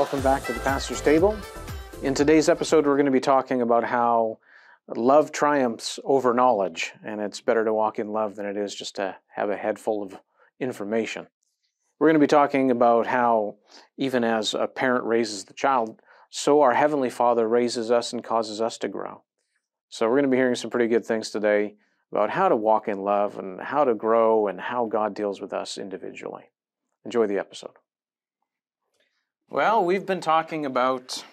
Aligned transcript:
Welcome 0.00 0.22
back 0.22 0.46
to 0.46 0.54
the 0.54 0.60
Pastor's 0.60 1.02
Table. 1.02 1.36
In 2.02 2.14
today's 2.14 2.48
episode, 2.48 2.86
we're 2.86 2.96
going 2.96 3.04
to 3.04 3.12
be 3.12 3.20
talking 3.20 3.60
about 3.60 3.84
how 3.84 4.38
love 4.88 5.30
triumphs 5.30 6.00
over 6.04 6.32
knowledge, 6.32 6.92
and 7.04 7.20
it's 7.20 7.42
better 7.42 7.66
to 7.66 7.74
walk 7.74 7.98
in 7.98 8.08
love 8.08 8.34
than 8.34 8.46
it 8.46 8.56
is 8.56 8.74
just 8.74 8.96
to 8.96 9.14
have 9.26 9.50
a 9.50 9.58
head 9.58 9.78
full 9.78 10.02
of 10.02 10.18
information. 10.58 11.26
We're 11.98 12.06
going 12.06 12.14
to 12.14 12.18
be 12.18 12.26
talking 12.26 12.70
about 12.70 13.06
how, 13.08 13.56
even 13.98 14.24
as 14.24 14.54
a 14.54 14.66
parent 14.66 15.04
raises 15.04 15.44
the 15.44 15.52
child, 15.52 16.00
so 16.30 16.62
our 16.62 16.72
Heavenly 16.72 17.10
Father 17.10 17.46
raises 17.46 17.90
us 17.90 18.14
and 18.14 18.24
causes 18.24 18.62
us 18.62 18.78
to 18.78 18.88
grow. 18.88 19.22
So, 19.90 20.06
we're 20.06 20.14
going 20.14 20.22
to 20.22 20.30
be 20.30 20.38
hearing 20.38 20.54
some 20.54 20.70
pretty 20.70 20.88
good 20.88 21.04
things 21.04 21.28
today 21.28 21.74
about 22.10 22.30
how 22.30 22.48
to 22.48 22.56
walk 22.56 22.88
in 22.88 23.02
love 23.02 23.38
and 23.38 23.60
how 23.60 23.84
to 23.84 23.94
grow 23.94 24.46
and 24.46 24.62
how 24.62 24.86
God 24.86 25.14
deals 25.14 25.42
with 25.42 25.52
us 25.52 25.76
individually. 25.76 26.44
Enjoy 27.04 27.26
the 27.26 27.38
episode. 27.38 27.76
Well, 29.52 29.84
we've 29.84 30.06
been 30.06 30.20
talking 30.20 30.64
about 30.64 31.24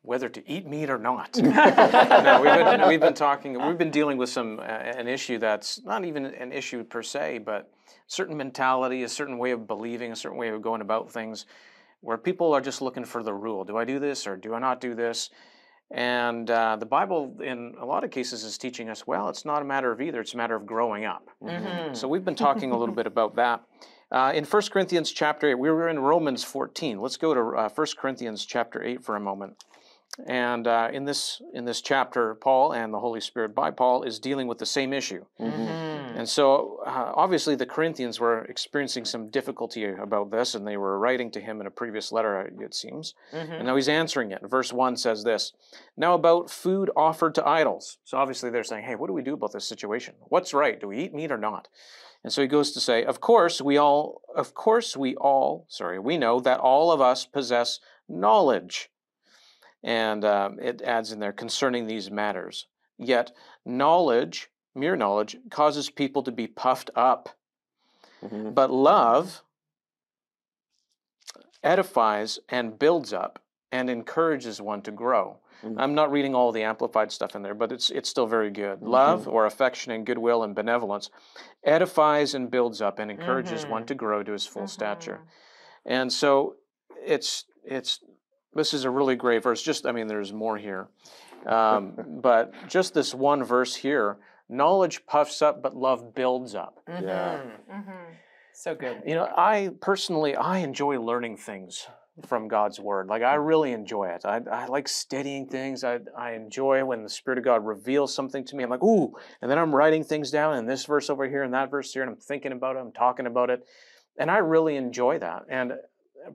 whether 0.00 0.26
to 0.26 0.50
eat 0.50 0.66
meat 0.66 0.88
or 0.88 0.96
not. 0.96 1.36
no, 1.42 2.40
we've 2.40 2.64
been, 2.64 2.88
we've 2.88 3.00
been 3.00 3.12
talking, 3.12 3.62
we've 3.62 3.76
been 3.76 3.90
dealing 3.90 4.16
with 4.16 4.30
some, 4.30 4.58
uh, 4.58 4.62
an 4.62 5.06
issue 5.06 5.36
that's 5.36 5.84
not 5.84 6.06
even 6.06 6.24
an 6.24 6.50
issue 6.50 6.82
per 6.82 7.02
se, 7.02 7.40
but 7.44 7.70
certain 8.06 8.38
mentality, 8.38 9.02
a 9.02 9.08
certain 9.08 9.36
way 9.36 9.50
of 9.50 9.66
believing, 9.66 10.12
a 10.12 10.16
certain 10.16 10.38
way 10.38 10.48
of 10.48 10.62
going 10.62 10.80
about 10.80 11.12
things, 11.12 11.44
where 12.00 12.16
people 12.16 12.54
are 12.54 12.62
just 12.62 12.80
looking 12.80 13.04
for 13.04 13.22
the 13.22 13.34
rule. 13.34 13.64
Do 13.64 13.76
I 13.76 13.84
do 13.84 13.98
this 13.98 14.26
or 14.26 14.38
do 14.38 14.54
I 14.54 14.58
not 14.58 14.80
do 14.80 14.94
this? 14.94 15.28
And 15.90 16.50
uh, 16.50 16.76
the 16.76 16.86
Bible, 16.86 17.36
in 17.44 17.74
a 17.78 17.84
lot 17.84 18.02
of 18.02 18.10
cases, 18.10 18.44
is 18.44 18.56
teaching 18.56 18.88
us 18.88 19.06
well, 19.06 19.28
it's 19.28 19.44
not 19.44 19.60
a 19.60 19.64
matter 19.66 19.92
of 19.92 20.00
either, 20.00 20.22
it's 20.22 20.32
a 20.32 20.38
matter 20.38 20.56
of 20.56 20.64
growing 20.64 21.04
up. 21.04 21.28
Mm-hmm. 21.42 21.92
So 21.92 22.08
we've 22.08 22.24
been 22.24 22.34
talking 22.34 22.70
a 22.70 22.78
little 22.78 22.94
bit 22.94 23.06
about 23.06 23.36
that. 23.36 23.62
Uh, 24.10 24.32
in 24.34 24.44
1 24.44 24.62
Corinthians 24.70 25.10
chapter 25.10 25.50
8, 25.50 25.54
we 25.54 25.70
were 25.70 25.88
in 25.88 25.98
Romans 25.98 26.44
14. 26.44 27.00
Let's 27.00 27.16
go 27.16 27.34
to 27.34 27.58
uh, 27.58 27.68
1 27.68 27.86
Corinthians 27.98 28.44
chapter 28.44 28.82
8 28.82 29.04
for 29.04 29.16
a 29.16 29.20
moment. 29.20 29.64
And 30.26 30.66
uh, 30.66 30.88
in 30.92 31.04
this 31.04 31.42
in 31.52 31.66
this 31.66 31.82
chapter, 31.82 32.36
Paul 32.36 32.72
and 32.72 32.94
the 32.94 32.98
Holy 32.98 33.20
Spirit 33.20 33.54
by 33.54 33.70
Paul 33.70 34.02
is 34.02 34.18
dealing 34.18 34.46
with 34.46 34.56
the 34.56 34.64
same 34.64 34.94
issue. 34.94 35.26
Mm-hmm. 35.38 36.18
And 36.18 36.26
so, 36.26 36.80
uh, 36.86 37.12
obviously, 37.14 37.54
the 37.54 37.66
Corinthians 37.66 38.18
were 38.18 38.44
experiencing 38.44 39.04
some 39.04 39.28
difficulty 39.28 39.84
about 39.84 40.30
this, 40.30 40.54
and 40.54 40.66
they 40.66 40.78
were 40.78 40.98
writing 40.98 41.30
to 41.32 41.40
him 41.40 41.60
in 41.60 41.66
a 41.66 41.70
previous 41.70 42.12
letter, 42.12 42.50
it 42.58 42.74
seems. 42.74 43.12
Mm-hmm. 43.34 43.52
And 43.52 43.66
now 43.66 43.76
he's 43.76 43.90
answering 43.90 44.30
it. 44.30 44.40
Verse 44.42 44.72
one 44.72 44.96
says 44.96 45.22
this: 45.22 45.52
Now 45.98 46.14
about 46.14 46.50
food 46.50 46.90
offered 46.96 47.34
to 47.34 47.46
idols. 47.46 47.98
So 48.04 48.16
obviously, 48.16 48.48
they're 48.48 48.64
saying, 48.64 48.84
"Hey, 48.84 48.94
what 48.94 49.08
do 49.08 49.12
we 49.12 49.20
do 49.20 49.34
about 49.34 49.52
this 49.52 49.68
situation? 49.68 50.14
What's 50.28 50.54
right? 50.54 50.80
Do 50.80 50.88
we 50.88 51.00
eat 51.00 51.12
meat 51.12 51.30
or 51.30 51.36
not?" 51.36 51.68
And 52.26 52.32
so 52.32 52.42
he 52.42 52.48
goes 52.48 52.72
to 52.72 52.80
say, 52.80 53.04
"Of 53.04 53.20
course, 53.20 53.62
we 53.62 53.76
all, 53.76 54.20
of 54.34 54.52
course, 54.52 54.96
we 54.96 55.14
all, 55.14 55.64
sorry, 55.68 56.00
we 56.00 56.18
know 56.18 56.40
that 56.40 56.58
all 56.58 56.90
of 56.90 57.00
us 57.00 57.24
possess 57.24 57.78
knowledge." 58.08 58.90
And 59.84 60.24
um, 60.24 60.58
it 60.58 60.82
adds 60.82 61.12
in 61.12 61.20
there 61.20 61.32
concerning 61.32 61.86
these 61.86 62.10
matters. 62.10 62.66
Yet 62.98 63.30
knowledge, 63.64 64.50
mere 64.74 64.96
knowledge, 64.96 65.36
causes 65.50 65.88
people 65.88 66.24
to 66.24 66.32
be 66.32 66.48
puffed 66.48 66.90
up. 66.96 67.28
Mm-hmm. 68.24 68.50
But 68.50 68.72
love 68.72 69.44
edifies 71.62 72.40
and 72.48 72.76
builds 72.76 73.12
up 73.12 73.40
and 73.70 73.88
encourages 73.88 74.60
one 74.60 74.82
to 74.82 74.90
grow. 74.90 75.38
Mm-hmm. 75.64 75.80
I'm 75.80 75.94
not 75.94 76.10
reading 76.10 76.34
all 76.34 76.52
the 76.52 76.62
amplified 76.62 77.10
stuff 77.10 77.34
in 77.34 77.42
there, 77.42 77.54
but 77.54 77.72
it's 77.72 77.90
it's 77.90 78.08
still 78.08 78.26
very 78.26 78.50
good. 78.50 78.78
Mm-hmm. 78.78 78.88
Love 78.88 79.28
or 79.28 79.46
affection 79.46 79.92
and 79.92 80.04
goodwill 80.04 80.42
and 80.42 80.54
benevolence 80.54 81.10
edifies 81.64 82.34
and 82.34 82.50
builds 82.50 82.80
up 82.80 82.98
and 82.98 83.10
encourages 83.10 83.66
one 83.66 83.82
mm-hmm. 83.82 83.86
to 83.86 83.94
grow 83.94 84.22
to 84.22 84.32
his 84.32 84.46
full 84.46 84.66
stature. 84.66 85.20
Mm-hmm. 85.20 85.92
And 85.92 86.12
so 86.12 86.56
it's 87.04 87.44
it's 87.64 88.00
this 88.56 88.74
is 88.74 88.84
a 88.84 88.90
really 88.90 89.16
great 89.16 89.42
verse. 89.42 89.62
Just, 89.62 89.86
I 89.86 89.92
mean, 89.92 90.06
there's 90.06 90.32
more 90.32 90.56
here. 90.56 90.88
Um, 91.46 91.92
but 92.22 92.52
just 92.68 92.94
this 92.94 93.14
one 93.14 93.44
verse 93.44 93.74
here 93.74 94.18
knowledge 94.48 95.04
puffs 95.06 95.42
up, 95.42 95.62
but 95.62 95.76
love 95.76 96.14
builds 96.14 96.54
up. 96.54 96.80
Mm-hmm. 96.88 97.04
Yeah. 97.04 97.40
Mm-hmm. 97.72 97.90
So 98.54 98.74
good. 98.74 99.02
You 99.04 99.14
know, 99.14 99.28
I 99.36 99.70
personally, 99.80 100.34
I 100.34 100.58
enjoy 100.58 101.00
learning 101.00 101.36
things 101.36 101.86
from 102.24 102.48
God's 102.48 102.80
word. 102.80 103.08
Like 103.08 103.22
I 103.22 103.34
really 103.34 103.72
enjoy 103.72 104.08
it. 104.08 104.24
I, 104.24 104.40
I 104.50 104.66
like 104.66 104.88
studying 104.88 105.46
things. 105.48 105.84
I, 105.84 106.00
I 106.16 106.32
enjoy 106.32 106.84
when 106.84 107.02
the 107.02 107.10
Spirit 107.10 107.38
of 107.38 107.44
God 107.44 107.66
reveals 107.66 108.14
something 108.14 108.44
to 108.46 108.56
me. 108.56 108.64
I'm 108.64 108.70
like, 108.70 108.82
ooh, 108.82 109.12
and 109.42 109.50
then 109.50 109.58
I'm 109.58 109.74
writing 109.74 110.02
things 110.02 110.30
down 110.30 110.56
in 110.56 110.66
this 110.66 110.86
verse 110.86 111.10
over 111.10 111.28
here 111.28 111.42
and 111.42 111.52
that 111.52 111.70
verse 111.70 111.92
here, 111.92 112.02
and 112.02 112.10
I'm 112.10 112.16
thinking 112.16 112.52
about 112.52 112.76
it, 112.76 112.80
I'm 112.80 112.92
talking 112.92 113.26
about 113.26 113.50
it. 113.50 113.66
And 114.18 114.30
I 114.30 114.38
really 114.38 114.76
enjoy 114.76 115.18
that. 115.18 115.42
And 115.50 115.74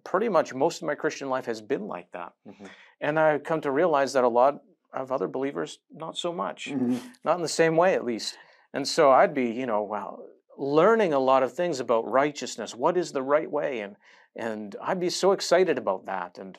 pretty 0.03 0.29
much 0.29 0.53
most 0.53 0.81
of 0.81 0.87
my 0.87 0.95
Christian 0.95 1.29
life 1.29 1.45
has 1.45 1.61
been 1.61 1.87
like 1.87 2.11
that. 2.11 2.33
Mm-hmm. 2.47 2.65
And 3.01 3.19
I've 3.19 3.43
come 3.43 3.61
to 3.61 3.71
realize 3.71 4.13
that 4.13 4.23
a 4.23 4.29
lot 4.29 4.61
of 4.93 5.11
other 5.11 5.27
believers, 5.27 5.79
not 5.91 6.17
so 6.17 6.31
much, 6.31 6.67
mm-hmm. 6.69 6.97
not 7.23 7.37
in 7.37 7.41
the 7.41 7.47
same 7.47 7.75
way 7.75 7.95
at 7.95 8.05
least. 8.05 8.37
And 8.73 8.87
so 8.87 9.11
I'd 9.11 9.33
be, 9.33 9.49
you 9.49 9.65
know, 9.65 9.81
well, 9.81 10.23
learning 10.57 11.13
a 11.13 11.19
lot 11.19 11.43
of 11.43 11.53
things 11.53 11.79
about 11.79 12.09
righteousness. 12.09 12.75
What 12.75 12.97
is 12.97 13.11
the 13.11 13.23
right 13.23 13.49
way? 13.49 13.79
And 13.79 13.95
and 14.35 14.75
I'd 14.81 14.99
be 14.99 15.09
so 15.09 15.31
excited 15.33 15.77
about 15.77 16.05
that. 16.05 16.37
And 16.37 16.57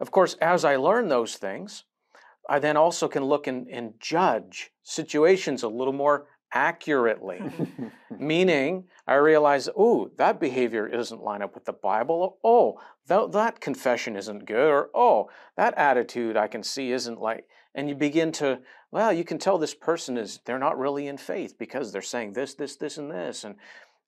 of 0.00 0.10
course, 0.10 0.34
as 0.40 0.64
I 0.64 0.76
learn 0.76 1.08
those 1.08 1.36
things, 1.36 1.84
I 2.48 2.58
then 2.58 2.76
also 2.76 3.08
can 3.08 3.24
look 3.24 3.46
and, 3.46 3.68
and 3.68 3.94
judge 3.98 4.70
situations 4.82 5.62
a 5.62 5.68
little 5.68 5.92
more 5.92 6.26
accurately. 6.52 7.42
Meaning, 8.18 8.84
I 9.06 9.14
realize, 9.14 9.68
oh, 9.76 10.10
that 10.16 10.38
behavior 10.38 10.88
doesn't 10.88 11.22
line 11.22 11.42
up 11.42 11.54
with 11.54 11.64
the 11.64 11.72
Bible. 11.72 12.38
Oh, 12.44 12.80
that, 13.08 13.32
that 13.32 13.60
confession 13.60 14.16
isn't 14.16 14.46
good. 14.46 14.70
Or, 14.70 14.90
oh, 14.94 15.28
that 15.56 15.76
attitude 15.76 16.36
I 16.36 16.46
can 16.46 16.62
see 16.62 16.92
isn't 16.92 17.20
like. 17.20 17.48
And 17.76 17.88
you 17.88 17.94
begin 17.94 18.32
to, 18.32 18.60
well, 18.90 19.12
you 19.12 19.22
can 19.22 19.38
tell 19.38 19.58
this 19.58 19.74
person 19.74 20.16
is, 20.16 20.40
they're 20.46 20.58
not 20.58 20.78
really 20.78 21.06
in 21.06 21.18
faith 21.18 21.56
because 21.58 21.92
they're 21.92 22.02
saying 22.02 22.32
this, 22.32 22.54
this, 22.54 22.74
this, 22.76 22.96
and 22.96 23.10
this. 23.10 23.44
And 23.44 23.56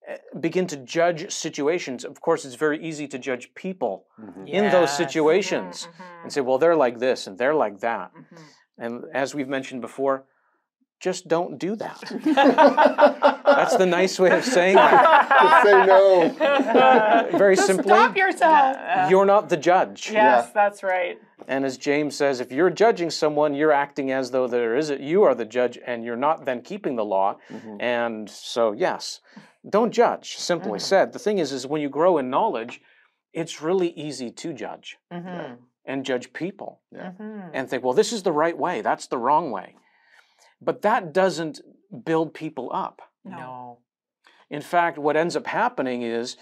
eh, 0.08 0.16
begin 0.40 0.66
to 0.68 0.78
judge 0.78 1.30
situations. 1.30 2.04
Of 2.04 2.20
course, 2.20 2.46
it's 2.46 2.54
very 2.54 2.82
easy 2.82 3.06
to 3.08 3.18
judge 3.18 3.54
people 3.54 4.06
mm-hmm. 4.18 4.46
in 4.46 4.72
those 4.72 4.96
situations 4.96 5.86
mm-hmm. 5.86 6.22
and 6.22 6.32
say, 6.32 6.40
well, 6.40 6.56
they're 6.56 6.74
like 6.74 6.98
this 6.98 7.26
and 7.26 7.36
they're 7.36 7.54
like 7.54 7.80
that. 7.80 8.10
Mm-hmm. 8.14 8.36
And 8.78 9.04
as 9.12 9.34
we've 9.34 9.48
mentioned 9.48 9.82
before, 9.82 10.24
just 11.00 11.28
don't 11.28 11.59
do 11.59 11.76
that. 11.76 12.00
That's 13.44 13.76
the 13.76 13.86
nice 13.86 14.19
way 14.19 14.31
of 14.36 14.44
saying 14.44 14.75
that. 14.75 15.28
just 15.42 15.64
say 15.64 15.86
no. 15.86 17.32
Very 17.38 17.54
just 17.54 17.69
simply. 17.69 17.88
Stop 17.88 18.17
yourself. 18.17 19.11
You're 19.11 19.25
not 19.25 19.49
the 19.49 19.56
judge. 19.56 20.11
Yes, 20.11 20.46
yeah. 20.46 20.50
that's 20.52 20.82
right. 20.82 21.19
And 21.46 21.64
as 21.64 21.78
James 21.78 22.17
says, 22.17 22.40
if 22.40 22.50
you're 22.50 22.70
judging 22.70 23.11
someone, 23.11 23.55
you're 23.55 23.72
acting 23.72 24.11
as 24.11 24.31
though 24.31 24.49
there 24.49 24.76
is 24.76 24.90
it. 24.90 25.00
You 25.00 25.22
are 25.22 25.34
the 25.34 25.44
judge, 25.44 25.78
and 25.87 26.05
you're 26.05 26.17
not 26.17 26.44
then 26.44 26.62
keeping 26.62 26.96
the 26.96 27.05
law. 27.05 27.37
Mm-hmm. 27.49 27.81
And 27.81 28.28
so, 28.28 28.72
yes, 28.72 29.20
don't 29.69 29.93
judge. 29.93 30.37
Simply 30.37 30.72
mm-hmm. 30.72 30.78
said. 30.78 31.12
The 31.12 31.19
thing 31.19 31.38
is, 31.38 31.52
is 31.52 31.67
when 31.67 31.81
you 31.81 31.88
grow 31.88 32.19
in 32.19 32.28
knowledge, 32.28 32.81
it's 33.32 33.62
really 33.62 33.90
easy 33.90 34.31
to 34.31 34.52
judge 34.52 34.99
mm-hmm. 35.12 35.55
and 35.84 36.05
judge 36.05 36.32
people 36.32 36.81
yeah. 36.90 37.12
Mm-hmm. 37.12 37.50
and 37.52 37.69
think, 37.69 37.84
well, 37.84 37.94
this 37.94 38.12
is 38.12 38.22
the 38.22 38.32
right 38.32 38.56
way. 38.56 38.81
That's 38.81 39.06
the 39.06 39.19
wrong 39.19 39.50
way. 39.50 39.76
But 40.60 40.82
that 40.82 41.12
doesn't 41.12 41.60
build 42.05 42.34
people 42.34 42.70
up. 42.72 43.02
No. 43.25 43.78
In 44.50 44.62
fact, 44.62 44.99
what 44.99 45.16
ends 45.16 45.37
up 45.37 45.46
happening 45.46 46.02
is 46.02 46.37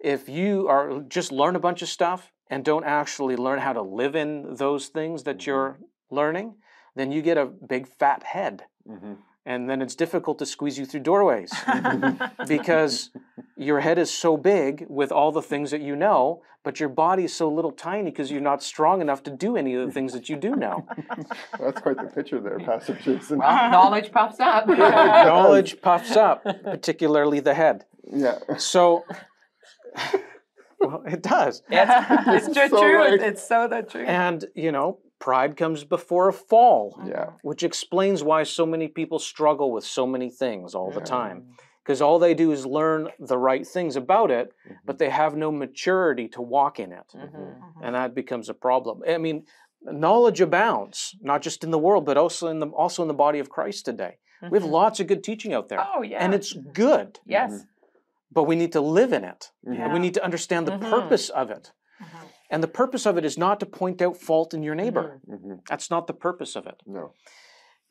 if 0.00 0.28
you 0.28 0.68
are 0.68 1.00
just 1.08 1.32
learn 1.32 1.56
a 1.56 1.60
bunch 1.60 1.82
of 1.82 1.88
stuff 1.88 2.32
and 2.50 2.64
don't 2.64 2.84
actually 2.84 3.36
learn 3.36 3.60
how 3.60 3.72
to 3.72 3.82
live 3.82 4.16
in 4.16 4.56
those 4.56 4.88
things 4.88 5.22
that 5.24 5.38
mm-hmm. 5.38 5.50
you're 5.50 5.78
learning, 6.10 6.56
then 6.96 7.12
you 7.12 7.22
get 7.22 7.38
a 7.38 7.46
big 7.46 7.86
fat 7.86 8.22
head. 8.24 8.64
Mm-hmm 8.88 9.14
and 9.44 9.68
then 9.68 9.82
it's 9.82 9.94
difficult 9.94 10.38
to 10.38 10.46
squeeze 10.46 10.78
you 10.78 10.86
through 10.86 11.00
doorways 11.00 11.52
because 12.48 13.10
your 13.62 13.80
head 13.80 13.98
is 13.98 14.10
so 14.12 14.36
big 14.36 14.86
with 14.88 15.12
all 15.12 15.32
the 15.32 15.42
things 15.42 15.70
that 15.70 15.80
you 15.80 15.96
know, 15.96 16.42
but 16.64 16.78
your 16.78 16.88
body 16.88 17.24
is 17.24 17.34
so 17.34 17.48
little 17.48 17.72
tiny 17.72 18.10
because 18.10 18.30
you're 18.30 18.40
not 18.40 18.62
strong 18.62 19.00
enough 19.00 19.22
to 19.24 19.30
do 19.30 19.56
any 19.56 19.74
of 19.74 19.86
the 19.86 19.92
things 19.92 20.12
that 20.12 20.28
you 20.28 20.36
do 20.36 20.54
know. 20.56 20.86
Well, 21.58 21.70
that's 21.70 21.80
quite 21.80 21.96
the 21.96 22.04
picture 22.04 22.40
there, 22.40 22.58
Pastor 22.64 22.94
Jason. 22.94 23.38
Well, 23.38 23.70
knowledge 23.70 24.10
puffs 24.10 24.40
up. 24.40 24.66
knowledge 24.66 25.80
puffs 25.80 26.16
up, 26.16 26.42
particularly 26.42 27.40
the 27.40 27.54
head. 27.54 27.84
Yeah. 28.10 28.38
So. 28.56 29.04
Well, 30.80 31.02
it 31.06 31.22
does. 31.22 31.62
It's, 31.70 32.46
it's 32.48 32.54
so 32.56 32.68
true. 32.68 32.96
Right. 32.96 33.20
It's 33.20 33.46
so 33.46 33.68
the 33.68 33.82
truth. 33.82 34.08
And 34.08 34.44
you 34.56 34.72
know, 34.72 34.98
Pride 35.22 35.56
comes 35.56 35.84
before 35.84 36.28
a 36.28 36.32
fall. 36.32 37.00
Yeah. 37.06 37.30
Which 37.42 37.62
explains 37.62 38.24
why 38.24 38.42
so 38.42 38.66
many 38.66 38.88
people 38.88 39.20
struggle 39.20 39.70
with 39.70 39.84
so 39.84 40.04
many 40.04 40.28
things 40.28 40.74
all 40.74 40.88
yeah. 40.92 40.98
the 40.98 41.04
time. 41.04 41.44
Because 41.82 42.00
all 42.00 42.18
they 42.18 42.34
do 42.34 42.52
is 42.52 42.64
learn 42.64 43.08
the 43.18 43.38
right 43.38 43.66
things 43.66 43.96
about 43.96 44.30
it, 44.30 44.52
mm-hmm. 44.64 44.74
but 44.84 44.98
they 44.98 45.10
have 45.10 45.36
no 45.36 45.50
maturity 45.50 46.28
to 46.28 46.42
walk 46.42 46.78
in 46.78 46.92
it. 46.92 47.12
Mm-hmm. 47.14 47.36
mm-hmm. 47.36 47.84
And 47.84 47.94
that 47.94 48.14
becomes 48.14 48.48
a 48.48 48.54
problem. 48.54 49.02
I 49.08 49.18
mean, 49.18 49.46
knowledge 49.82 50.40
abounds, 50.40 51.16
not 51.20 51.42
just 51.42 51.64
in 51.64 51.72
the 51.72 51.78
world, 51.78 52.06
but 52.06 52.16
also 52.16 52.48
in 52.48 52.60
the 52.60 52.68
also 52.68 53.02
in 53.02 53.08
the 53.08 53.14
body 53.14 53.40
of 53.40 53.50
Christ 53.50 53.84
today. 53.84 54.18
Mm-hmm. 54.42 54.52
We 54.52 54.56
have 54.58 54.64
mm-hmm. 54.64 54.72
lots 54.72 55.00
of 55.00 55.06
good 55.08 55.24
teaching 55.24 55.52
out 55.52 55.68
there. 55.68 55.84
Oh, 55.94 56.02
yeah. 56.02 56.24
And 56.24 56.34
it's 56.34 56.52
good. 56.52 57.18
Yes. 57.26 57.64
But 58.30 58.44
we 58.44 58.56
need 58.56 58.72
to 58.72 58.80
live 58.80 59.12
in 59.12 59.24
it. 59.24 59.50
Yeah. 59.64 59.84
And 59.84 59.92
we 59.92 59.98
need 59.98 60.14
to 60.14 60.24
understand 60.24 60.66
the 60.66 60.78
purpose 60.78 61.28
of 61.28 61.50
it. 61.50 61.72
And 62.52 62.62
the 62.62 62.68
purpose 62.68 63.06
of 63.06 63.16
it 63.16 63.24
is 63.24 63.38
not 63.38 63.60
to 63.60 63.66
point 63.66 64.02
out 64.02 64.18
fault 64.18 64.52
in 64.52 64.62
your 64.62 64.74
neighbor. 64.74 65.20
That's 65.68 65.90
not 65.90 66.06
the 66.06 66.12
purpose 66.12 66.54
of 66.54 66.66
it. 66.66 66.82
No. 66.86 67.12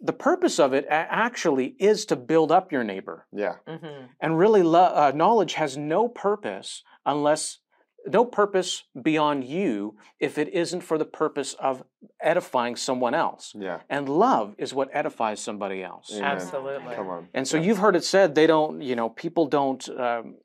The 0.04 0.14
purpose 0.14 0.60
of 0.60 0.74
it 0.74 0.86
actually 0.90 1.76
is 1.80 2.06
to 2.06 2.16
build 2.16 2.52
up 2.52 2.72
your 2.72 2.84
neighbor. 2.84 3.28
Yeah. 3.32 3.56
Mm-hmm. 3.68 4.06
And 4.20 4.38
really, 4.38 4.64
lo- 4.64 4.94
uh, 4.96 5.12
knowledge 5.14 5.54
has 5.54 5.78
no 5.78 6.08
purpose 6.08 6.84
unless, 7.06 7.60
no 8.08 8.26
purpose 8.26 8.84
beyond 9.00 9.44
you 9.44 9.96
if 10.20 10.40
it 10.40 10.50
isn't 10.50 10.82
for 10.82 10.98
the 10.98 11.06
purpose 11.06 11.54
of 11.60 11.84
edifying 12.20 12.76
someone 12.76 13.14
else. 13.14 13.54
Yeah. 13.56 13.82
And 13.90 14.10
love 14.10 14.56
is 14.58 14.74
what 14.74 14.90
edifies 14.92 15.40
somebody 15.40 15.84
else. 15.84 16.12
Amen. 16.12 16.24
Absolutely. 16.24 16.96
Come 16.96 17.08
on. 17.10 17.28
And 17.36 17.48
so 17.48 17.58
Yeah. 17.58 17.64
you've 17.64 17.78
heard 17.78 17.96
it 17.96 18.04
said 18.04 18.34
they 18.34 18.48
don't, 18.48 18.82
you 18.82 18.96
know, 18.96 19.10
people 19.10 19.46
don't, 19.46 19.88
um, 19.90 20.38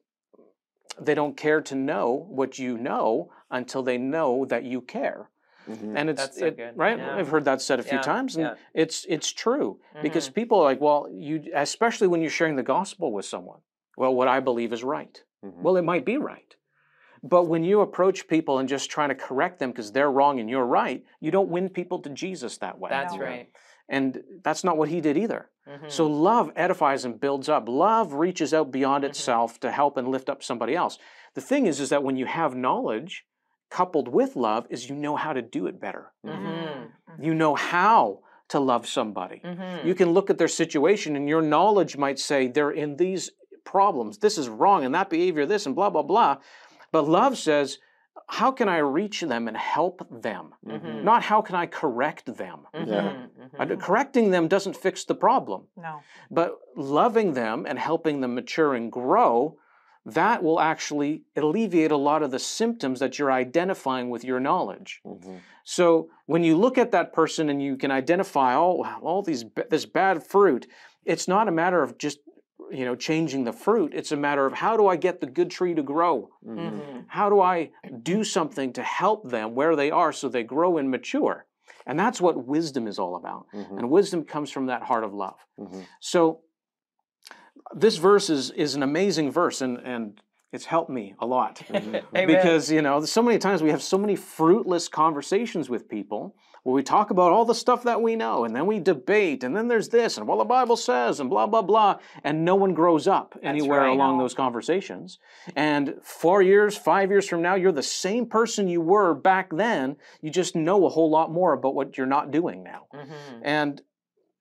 they 1.01 1.15
don't 1.15 1.37
care 1.37 1.63
to 1.63 1.75
know 1.75 2.27
what 2.29 2.59
you 2.59 2.77
know 2.77 3.31
until 3.51 3.83
they 3.83 3.97
know 3.97 4.45
that 4.45 4.65
you 4.65 4.81
care. 4.83 5.31
Mhm. 5.69 5.95
And 5.97 6.11
it's 6.11 6.21
That's 6.23 6.39
so 6.39 6.47
it- 6.47 6.57
good. 6.57 6.77
right. 6.77 6.99
Yeah. 6.99 7.17
I've 7.17 7.29
heard 7.29 7.45
that 7.45 7.61
said 7.61 7.81
a 7.81 7.83
few 7.83 7.99
Yeah, 7.99 8.03
times, 8.03 8.37
and 8.37 8.45
yeah. 8.47 8.55
it's 8.75 9.05
it's 9.09 9.33
true 9.33 9.81
because 10.03 10.29
Mhm. 10.31 10.35
people 10.35 10.59
are 10.61 10.65
like, 10.65 10.81
well, 10.81 11.09
you, 11.11 11.45
especially 11.55 12.07
when 12.07 12.21
you're 12.21 12.31
sharing 12.31 12.57
the 12.57 12.63
gospel 12.63 13.13
with 13.13 13.25
someone. 13.25 13.61
Well, 13.97 14.15
what 14.15 14.29
I 14.29 14.41
believe 14.41 14.73
is 14.73 14.85
right. 14.85 15.23
Mhm. 15.45 15.63
Well, 15.63 15.77
it 15.77 15.83
might 15.83 16.05
be 16.05 16.19
right. 16.19 16.55
But 17.23 17.45
when 17.45 17.65
you 17.65 17.81
approach 17.81 18.29
people 18.29 18.59
and 18.59 18.69
just 18.69 18.91
trying 18.91 19.09
to 19.09 19.15
correct 19.15 19.59
them 19.59 19.71
because 19.71 19.91
they're 19.91 20.11
wrong 20.11 20.39
and 20.39 20.49
you're 20.49 20.67
right, 20.67 21.05
you 21.19 21.31
don't 21.31 21.49
win 21.49 21.69
people 21.71 21.99
to 22.01 22.11
Jesus 22.11 22.59
that 22.59 22.79
way. 22.79 22.91
That's 22.91 23.15
Yeah. 23.17 23.23
right. 23.23 23.51
And 23.89 24.23
that's 24.43 24.63
not 24.65 24.77
what 24.77 24.89
he 24.89 25.01
did 25.01 25.17
either. 25.17 25.51
Mhm. 25.67 25.91
So 25.91 26.07
love 26.07 26.53
edifies 26.55 27.05
and 27.05 27.19
builds 27.19 27.49
up. 27.49 27.69
Love 27.69 28.13
reaches 28.15 28.53
out 28.55 28.71
beyond 28.71 29.03
Mhm. 29.05 29.09
itself 29.09 29.59
to 29.61 29.71
help 29.71 29.97
and 29.97 30.09
lift 30.09 30.29
up 30.29 30.43
somebody 30.45 30.75
else. 30.77 30.99
The 31.35 31.41
thing 31.41 31.67
is, 31.67 31.81
is 31.81 31.89
that 31.91 32.03
when 32.05 32.17
you 32.17 32.27
have 32.27 32.55
knowledge 32.55 33.27
coupled 33.71 34.09
with 34.09 34.37
love, 34.37 34.67
is 34.71 34.89
you 34.89 34.95
know 34.95 35.17
how 35.17 35.33
to 35.33 35.43
do 35.43 35.67
it 35.67 35.81
better. 35.81 36.13
Mhm. 36.25 36.91
You 37.19 37.35
know 37.35 37.55
how 37.55 38.21
to 38.49 38.61
love 38.61 38.87
somebody. 38.87 39.41
Mhm. 39.45 39.85
You 39.85 39.95
can 39.95 40.13
look 40.13 40.31
at 40.31 40.39
their 40.39 40.49
situation 40.49 41.17
and 41.17 41.29
your 41.29 41.43
knowledge 41.43 41.97
might 41.97 42.19
say 42.19 42.47
they're 42.47 42.71
in 42.71 42.97
these 42.97 43.33
problems. 43.65 44.19
This 44.19 44.39
is 44.39 44.49
wrong 44.49 44.85
and 44.85 44.95
that 44.95 45.11
behavior, 45.11 45.47
this 45.47 45.67
and 45.67 45.75
blah, 45.75 45.91
blah, 45.91 46.03
blah. 46.03 46.37
But 46.93 47.09
love 47.09 47.37
says, 47.37 47.79
how 48.29 48.51
can 48.53 48.69
I 48.69 48.79
reach 48.79 49.21
them 49.21 49.49
and 49.49 49.57
help 49.57 50.07
them? 50.11 50.55
Mhm. 50.65 51.03
Not 51.03 51.23
how 51.25 51.43
can 51.43 51.57
I 51.57 51.67
correct 51.67 52.27
them. 52.37 52.67
Mhm. 52.75 52.87
Yeah. 52.87 53.13
Uh, 53.59 53.67
Mhm. 53.67 53.81
Correcting 53.81 54.31
them 54.31 54.49
doesn't 54.49 54.77
fix 54.77 55.05
the 55.05 55.15
problem. 55.15 55.67
No. 55.77 56.01
But 56.31 56.59
loving 56.77 57.33
them 57.35 57.67
and 57.69 57.79
helping 57.79 58.21
them 58.21 58.35
mature 58.35 58.75
and 58.75 58.91
grow, 58.93 59.59
that 60.07 60.43
will 60.43 60.61
actually 60.61 61.23
alleviate 61.37 61.91
a 61.91 61.97
lot 61.97 62.23
of 62.23 62.31
the 62.31 62.39
symptoms 62.39 63.01
that 63.01 63.19
you're 63.19 63.33
identifying 63.33 64.09
with 64.09 64.25
your 64.25 64.39
knowledge. 64.39 65.01
Mhm. 65.05 65.41
So 65.65 66.09
when 66.27 66.45
you 66.45 66.57
look 66.57 66.79
at 66.79 66.93
that 66.93 67.13
person 67.13 67.49
and 67.49 67.61
you 67.61 67.77
can 67.77 67.91
identify 67.91 68.55
all 68.55 68.87
all 69.03 69.23
these 69.23 69.45
this 69.69 69.85
bad 69.85 70.23
fruit, 70.23 70.67
it's 71.05 71.27
not 71.27 71.49
a 71.49 71.53
matter 71.53 71.83
of 71.83 71.99
just 71.99 72.21
you 72.71 72.85
know 72.85 72.95
changing 72.95 73.45
the 73.45 73.53
fruit. 73.53 73.93
It's 73.95 74.13
a 74.13 74.17
matter 74.17 74.47
of 74.47 74.53
how 74.55 74.77
do 74.77 74.87
I 74.87 74.97
get 74.97 75.21
the 75.21 75.27
good 75.27 75.51
tree 75.51 75.75
to 75.75 75.83
grow? 75.83 76.31
Mhm. 76.47 76.57
Mhm. 76.57 77.05
How 77.09 77.29
do 77.29 77.41
I 77.41 77.71
do 78.03 78.23
something 78.23 78.73
to 78.75 78.83
help 78.83 79.29
them 79.29 79.55
where 79.57 79.75
they 79.75 79.91
are 79.91 80.13
so 80.13 80.29
they 80.29 80.45
grow 80.45 80.79
and 80.79 80.89
mature? 80.91 81.47
And 81.85 81.99
that's 81.99 82.21
what 82.21 82.47
wisdom 82.47 82.87
is 82.87 82.99
all 82.99 83.15
about. 83.17 83.47
Mhm. 83.53 83.79
And 83.79 83.91
wisdom 83.91 84.25
comes 84.25 84.51
from 84.51 84.67
that 84.67 84.83
heart 84.83 85.05
of 85.05 85.15
love. 85.15 85.39
Mhm. 85.59 85.85
So 86.01 86.41
this 87.75 87.97
verse 87.97 88.31
is 88.31 88.51
is 88.51 88.75
an 88.75 88.83
amazing 88.83 89.31
verse 89.31 89.61
and 89.61 89.79
and 89.79 90.21
it's 90.53 90.65
helped 90.65 90.91
me 90.91 91.15
a 91.19 91.27
lot. 91.27 91.61
Because 92.13 92.71
you 92.71 92.83
know 92.83 93.05
so 93.05 93.23
many 93.23 93.39
times 93.39 93.63
we 93.63 93.71
have 93.71 93.83
so 93.83 93.99
many 93.99 94.17
fruitless 94.17 94.89
conversations 94.89 95.69
with 95.69 95.89
people 95.89 96.35
where 96.63 96.75
we 96.75 96.83
talk 96.83 97.11
about 97.11 97.31
all 97.31 97.45
the 97.45 97.55
stuff 97.55 97.85
that 97.85 98.01
we 98.03 98.17
know 98.17 98.45
and 98.45 98.57
then 98.57 98.67
we 98.67 98.81
debate 98.81 99.45
and 99.45 99.57
then 99.57 99.69
there's 99.69 99.89
this 99.89 100.17
and 100.17 100.27
well 100.27 100.39
the 100.39 100.45
bible 100.45 100.77
says 100.77 101.21
and 101.21 101.31
blah 101.31 101.47
blah 101.47 101.63
blah 101.63 101.97
and 102.25 102.45
no 102.45 102.57
one 102.57 102.75
grows 102.75 103.07
up 103.07 103.39
anywhere 103.43 103.83
right. 103.83 103.91
along 103.91 104.19
those 104.19 104.35
conversations. 104.35 105.19
And 105.55 105.95
4 106.03 106.43
years 106.43 106.77
5 106.77 107.11
years 107.11 107.29
from 107.29 107.43
now 107.43 107.55
you're 107.55 107.73
the 107.73 107.83
same 107.83 108.27
person 108.27 108.69
you 108.69 108.81
were 108.81 109.15
back 109.15 109.51
then. 109.55 109.97
You 110.23 110.31
just 110.31 110.57
know 110.57 110.87
a 110.87 110.89
whole 110.89 111.11
lot 111.11 111.31
more 111.31 111.53
about 111.53 111.75
what 111.75 111.97
you're 111.97 112.07
not 112.07 112.31
doing 112.31 112.63
now. 112.63 112.87
Mhm. 112.95 113.41
and 113.43 113.83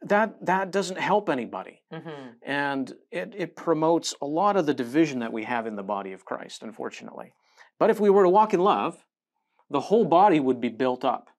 that 0.06 0.46
that 0.46 0.72
doesn't 0.72 1.00
help 1.00 1.30
anybody 1.30 1.82
Mhm. 1.92 2.36
and 2.44 2.94
it, 3.12 3.34
it 3.36 3.56
promotes 3.56 4.14
a 4.22 4.26
lot 4.26 4.56
of 4.56 4.66
the 4.66 4.74
division 4.74 5.20
that 5.20 5.34
we 5.34 5.44
have 5.44 5.68
in 5.68 5.76
the 5.76 5.84
body 5.84 6.14
of 6.14 6.26
Christ, 6.26 6.64
unfortunately. 6.64 7.34
But 7.80 7.90
if 7.90 8.00
we 8.00 8.10
were 8.10 8.24
to 8.24 8.30
walk 8.30 8.54
in 8.54 8.60
love, 8.60 9.04
the 9.70 9.82
whole 9.82 10.06
body 10.06 10.40
would 10.40 10.62
be 10.62 10.70
built 10.70 11.04
up 11.04 11.30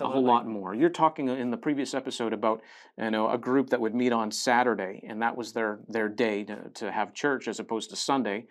a 0.00 0.08
whole 0.12 0.22
lot 0.24 0.46
more. 0.46 0.74
You're 0.74 0.88
talking 0.88 1.28
in 1.28 1.50
the 1.50 1.56
previous 1.58 1.92
episode 1.94 2.32
about 2.32 2.62
you 2.96 3.10
know 3.10 3.28
a 3.30 3.38
group 3.38 3.68
that 3.70 3.80
would 3.80 3.94
meet 3.94 4.12
on 4.12 4.30
Saturday, 4.30 5.04
and 5.06 5.20
that 5.22 5.36
was 5.36 5.52
their 5.52 5.80
their 5.88 6.08
day 6.08 6.44
to, 6.44 6.70
to 6.74 6.90
have 6.90 7.12
church 7.12 7.46
as 7.48 7.60
opposed 7.60 7.90
to 7.90 7.96
Sunday. 7.96 8.46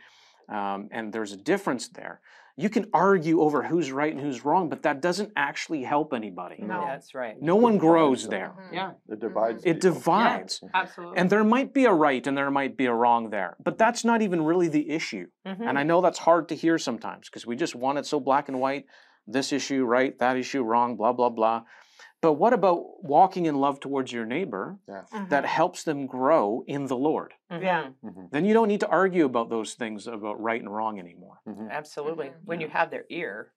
Um, 0.49 0.87
and 0.91 1.11
there's 1.11 1.33
a 1.33 1.37
difference 1.37 1.89
there. 1.89 2.21
You 2.59 2.69
can 2.69 2.87
argue 2.91 3.41
over 3.41 3.61
who's 3.61 3.91
right 3.91 4.11
and 4.11 4.19
who's 4.19 4.43
wrong, 4.43 4.67
but 4.67 4.81
that 4.81 4.99
doesn't 4.99 5.31
actually 5.35 5.83
help 5.83 6.11
anybody. 6.11 6.55
No. 6.59 6.81
That's 6.87 7.13
right. 7.13 7.39
No 7.39 7.55
one 7.55 7.77
grows 7.77 8.23
them. 8.23 8.31
there. 8.31 8.53
Yeah. 8.73 8.91
It 9.07 9.19
divides. 9.19 9.63
It 9.63 9.75
people. 9.75 9.91
divides. 9.93 10.61
Absolutely. 10.73 11.17
And 11.19 11.29
there 11.29 11.43
might 11.43 11.71
be 11.71 11.85
a 11.85 11.93
right 11.93 12.25
and 12.25 12.35
there 12.35 12.49
might 12.49 12.75
be 12.75 12.87
a 12.87 12.93
wrong 12.93 13.29
there, 13.29 13.57
but 13.63 13.77
that's 13.77 14.03
not 14.03 14.23
even 14.23 14.43
really 14.43 14.69
the 14.69 14.89
issue. 14.89 15.27
Mhm. 15.45 15.69
And 15.69 15.77
I 15.77 15.83
know 15.83 16.01
that's 16.01 16.17
hard 16.17 16.49
to 16.49 16.55
hear 16.55 16.79
sometimes 16.79 17.29
because 17.29 17.45
we 17.45 17.55
just 17.55 17.75
want 17.75 17.99
it 17.99 18.07
so 18.07 18.19
black 18.19 18.47
and 18.49 18.59
white 18.59 18.85
this 19.27 19.51
issue 19.51 19.83
right, 19.85 20.17
that 20.19 20.37
issue 20.37 20.63
wrong, 20.63 20.95
blah, 20.95 21.13
blah, 21.13 21.29
blah. 21.29 21.63
But 22.21 22.33
what 22.33 22.53
about 22.53 23.03
walking 23.03 23.45
in 23.45 23.55
love 23.55 23.79
towards 23.79 24.11
your 24.11 24.25
neighbor 24.25 24.79
Yeah. 24.87 25.03
that 25.29 25.45
helps 25.45 25.83
them 25.83 26.07
grow 26.07 26.63
in 26.65 26.87
the 26.87 26.97
Lord? 26.97 27.35
Mhm. 27.51 27.61
Yeah. 27.61 27.89
Mhm. 28.03 28.31
Then 28.31 28.45
you 28.45 28.53
don't 28.55 28.67
need 28.67 28.79
to 28.79 28.87
argue 28.89 29.25
about 29.25 29.49
those 29.49 29.75
things 29.75 30.07
about 30.07 30.41
right 30.41 30.59
and 30.59 30.73
wrong 30.73 30.97
anymore. 30.99 31.41
Mhm. 31.47 31.69
Absolutely. 31.69 32.29
Mhm. 32.29 32.45
When 32.45 32.59
you 32.61 32.69
have 32.69 32.89
their 32.89 33.05
ear, 33.09 33.53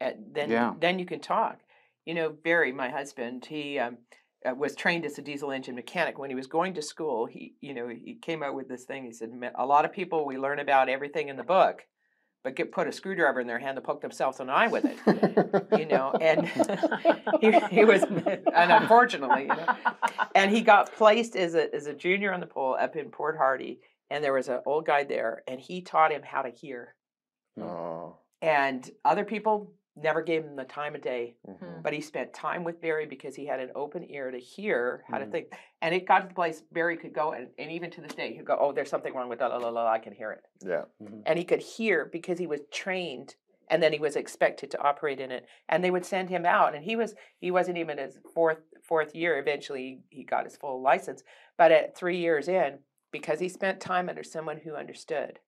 uh, 0.00 0.12
then 0.18 0.50
Yeah. 0.50 0.74
then 0.80 0.98
you 0.98 1.06
can 1.06 1.20
talk. 1.20 1.60
You 2.04 2.14
know, 2.14 2.30
Barry, 2.30 2.72
my 2.72 2.88
husband, 2.88 3.46
he 3.46 3.78
um, 3.78 3.98
uh, 4.44 4.54
was 4.54 4.74
trained 4.74 5.04
as 5.06 5.16
a 5.18 5.22
diesel 5.22 5.50
engine 5.52 5.74
mechanic. 5.76 6.18
When 6.18 6.30
he 6.30 6.36
was 6.36 6.48
going 6.48 6.74
to 6.74 6.82
school, 6.82 7.26
he 7.26 7.54
you 7.60 7.72
know 7.74 7.86
he 7.88 8.16
came 8.16 8.42
out 8.42 8.54
with 8.54 8.68
this 8.68 8.84
thing. 8.84 9.04
He 9.04 9.12
said, 9.12 9.30
"A 9.54 9.64
lot 9.64 9.84
of 9.84 9.92
people 9.92 10.26
we 10.26 10.36
learn 10.36 10.58
about 10.58 10.88
everything 10.88 11.28
in 11.28 11.36
the 11.36 11.44
book, 11.44 11.86
but 12.44 12.54
get 12.54 12.70
put 12.70 12.86
a 12.86 12.92
screwdriver 12.92 13.40
in 13.40 13.46
their 13.48 13.58
hand 13.58 13.74
to 13.76 13.80
poke 13.80 14.00
themselves 14.00 14.38
in 14.38 14.46
the 14.46 14.52
eye 14.52 14.68
with 14.68 14.84
it." 14.84 14.96
you 15.78 15.86
know, 15.86 16.12
and 16.20 16.46
he, 17.40 17.50
he 17.74 17.84
was, 17.84 18.02
and 18.02 18.70
unfortunately, 18.70 19.42
you 19.42 19.48
know, 19.48 19.76
and 20.36 20.50
he 20.50 20.60
got 20.60 20.92
placed 20.94 21.34
as 21.34 21.54
a 21.56 21.74
as 21.74 21.86
a 21.86 21.94
junior 21.94 22.32
on 22.32 22.38
the 22.40 22.46
pole 22.46 22.76
up 22.78 22.94
in 22.94 23.10
Port 23.10 23.36
Hardy, 23.36 23.80
and 24.10 24.22
there 24.22 24.32
was 24.32 24.48
an 24.48 24.60
old 24.66 24.86
guy 24.86 25.02
there, 25.02 25.42
and 25.48 25.58
he 25.58 25.82
taught 25.82 26.12
him 26.12 26.22
how 26.22 26.42
to 26.42 26.50
hear 26.50 26.94
Oh. 27.60 28.16
and 28.42 28.88
other 29.04 29.24
people 29.24 29.72
never 29.96 30.22
gave 30.22 30.42
him 30.44 30.56
the 30.56 30.64
time 30.64 30.94
of 30.94 31.02
day 31.02 31.36
Mhm. 31.46 31.82
but 31.82 31.92
he 31.92 32.00
spent 32.00 32.32
time 32.32 32.64
with 32.64 32.80
barry 32.80 33.06
because 33.06 33.34
he 33.36 33.46
had 33.46 33.60
an 33.60 33.70
open 33.74 34.04
ear 34.10 34.30
to 34.30 34.38
hear 34.38 35.04
how 35.08 35.18
to 35.18 35.26
Mhm. 35.26 35.30
think 35.32 35.54
and 35.82 35.94
it 35.94 36.04
got 36.06 36.20
to 36.22 36.28
the 36.28 36.34
place 36.34 36.62
barry 36.72 36.96
could 36.96 37.12
go 37.12 37.32
and, 37.32 37.50
and 37.58 37.70
even 37.70 37.90
to 37.90 38.00
this 38.00 38.14
day 38.14 38.32
he'd 38.34 38.44
go 38.44 38.56
oh 38.58 38.72
there's 38.72 38.90
something 38.90 39.14
wrong 39.14 39.28
with 39.28 39.38
that 39.38 39.50
la, 39.50 39.58
la, 39.58 39.68
la, 39.68 39.86
i 39.90 39.98
can 39.98 40.12
hear 40.12 40.32
it 40.32 40.44
Yeah. 40.64 40.84
and 41.26 41.38
he 41.38 41.44
could 41.44 41.60
hear 41.60 42.06
because 42.06 42.38
he 42.38 42.46
was 42.46 42.60
trained 42.70 43.36
and 43.70 43.82
then 43.82 43.92
he 43.92 43.98
was 43.98 44.16
expected 44.16 44.70
to 44.72 44.78
operate 44.82 45.20
in 45.20 45.30
it 45.30 45.46
and 45.68 45.82
they 45.82 45.90
would 45.90 46.04
send 46.04 46.28
him 46.28 46.44
out 46.44 46.74
and 46.74 46.84
he 46.84 46.96
was 46.96 47.14
he 47.38 47.50
wasn't 47.50 47.78
even 47.78 47.98
his 47.98 48.18
fourth 48.34 48.60
fourth 48.82 49.14
year 49.14 49.38
eventually 49.38 50.02
he 50.10 50.24
got 50.24 50.44
his 50.44 50.56
full 50.56 50.82
license 50.82 51.22
but 51.56 51.72
at 51.72 51.96
three 51.96 52.18
years 52.18 52.48
in 52.48 52.78
because 53.10 53.38
he 53.40 53.48
spent 53.48 53.80
time 53.80 54.08
under 54.08 54.24
someone 54.24 54.58
who 54.58 54.74
understood 54.74 55.38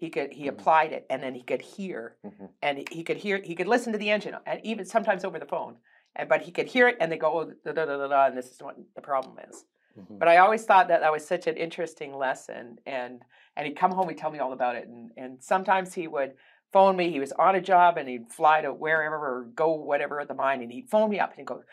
he 0.00 0.08
could 0.10 0.32
he 0.32 0.44
Mhm. 0.46 0.48
applied 0.54 0.92
it 0.92 1.06
and 1.10 1.22
then 1.22 1.34
he 1.34 1.42
could 1.42 1.62
hear 1.62 2.16
Mhm. 2.24 2.48
and 2.62 2.88
he- 2.90 3.04
could 3.04 3.18
hear 3.18 3.36
he 3.50 3.54
could 3.54 3.68
listen 3.68 3.92
to 3.92 3.98
the 3.98 4.10
engine 4.10 4.34
and 4.46 4.60
even 4.64 4.84
sometimes 4.84 5.24
over 5.24 5.38
the 5.38 5.46
phone 5.54 5.74
and 6.16 6.28
but 6.28 6.40
he 6.42 6.50
could 6.56 6.66
hear 6.66 6.88
it 6.88 6.96
and 7.00 7.12
they 7.12 7.18
go 7.18 7.30
oh 7.38 7.44
da, 7.64 7.72
da, 7.72 7.84
da, 7.84 7.96
da, 7.98 8.08
da, 8.08 8.26
and 8.26 8.36
this 8.36 8.50
is 8.50 8.62
what 8.62 8.76
the 8.96 9.02
problem 9.02 9.38
is 9.48 9.64
Mhm. 9.98 10.18
but 10.20 10.28
I 10.28 10.36
always 10.38 10.64
thought 10.64 10.88
that 10.88 11.00
that 11.00 11.12
was 11.12 11.26
such 11.26 11.46
an 11.48 11.56
interesting 11.56 12.12
lesson, 12.16 12.78
and 12.86 13.22
and 13.56 13.66
he'd 13.66 13.76
come 13.82 13.90
home, 13.92 14.08
he'd 14.08 14.18
tell 14.18 14.30
me 14.30 14.38
all 14.38 14.52
about 14.52 14.76
it, 14.76 14.86
and 14.88 15.12
and 15.16 15.42
sometimes 15.42 15.92
he 15.94 16.06
would 16.08 16.32
phone 16.72 16.96
me. 16.96 17.10
He 17.10 17.18
was 17.18 17.32
on 17.32 17.56
a 17.56 17.60
job, 17.60 17.98
and 17.98 18.08
he'd 18.08 18.30
fly 18.32 18.60
to 18.62 18.72
wherever 18.72 19.16
or 19.16 19.44
go 19.62 19.72
whatever 19.72 20.20
at 20.20 20.28
the 20.28 20.34
mine, 20.34 20.62
and 20.62 20.70
he'd 20.72 20.88
phone 20.88 21.10
me 21.10 21.18
up 21.18 21.30
and 21.30 21.38
he'd 21.40 21.46
go, 21.52 21.64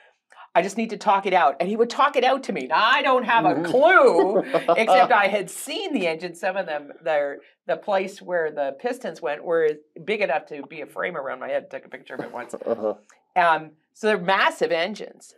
"I 0.55 0.61
just 0.61 0.77
need 0.77 0.89
to 0.91 0.97
talk 0.97 1.25
it 1.25 1.33
out," 1.33 1.55
and 1.59 1.69
he 1.69 1.75
would 1.75 1.89
talk 1.89 2.15
it 2.15 2.23
out 2.23 2.43
to 2.43 2.53
me. 2.53 2.67
Now 2.67 2.83
I 2.83 3.01
don't 3.01 3.23
have 3.25 3.45
a 3.45 3.55
Mhm. 3.55 3.65
clue, 3.65 4.39
except 4.77 5.11
I 5.11 5.27
had 5.27 5.49
seen 5.49 5.93
the 5.93 6.07
engine. 6.07 6.33
Some 6.35 6.57
of 6.57 6.65
them, 6.65 6.93
they're 7.01 7.39
the 7.65 7.77
place 7.77 8.21
where 8.21 8.51
the 8.51 8.75
pistons 8.79 9.21
went 9.21 9.43
were 9.43 9.69
big 10.03 10.21
enough 10.21 10.45
to 10.47 10.63
be 10.63 10.81
a 10.81 10.85
frame 10.85 11.15
around 11.17 11.39
my 11.39 11.49
head. 11.49 11.65
I 11.71 11.77
Took 11.77 11.85
a 11.85 11.89
picture 11.89 12.15
of 12.15 12.21
it 12.21 12.31
once. 12.31 12.53
Uh-huh. 12.53 12.95
Um, 13.35 13.71
so 13.93 14.07
they're 14.07 14.17
massive 14.17 14.71
engines. 14.71 15.35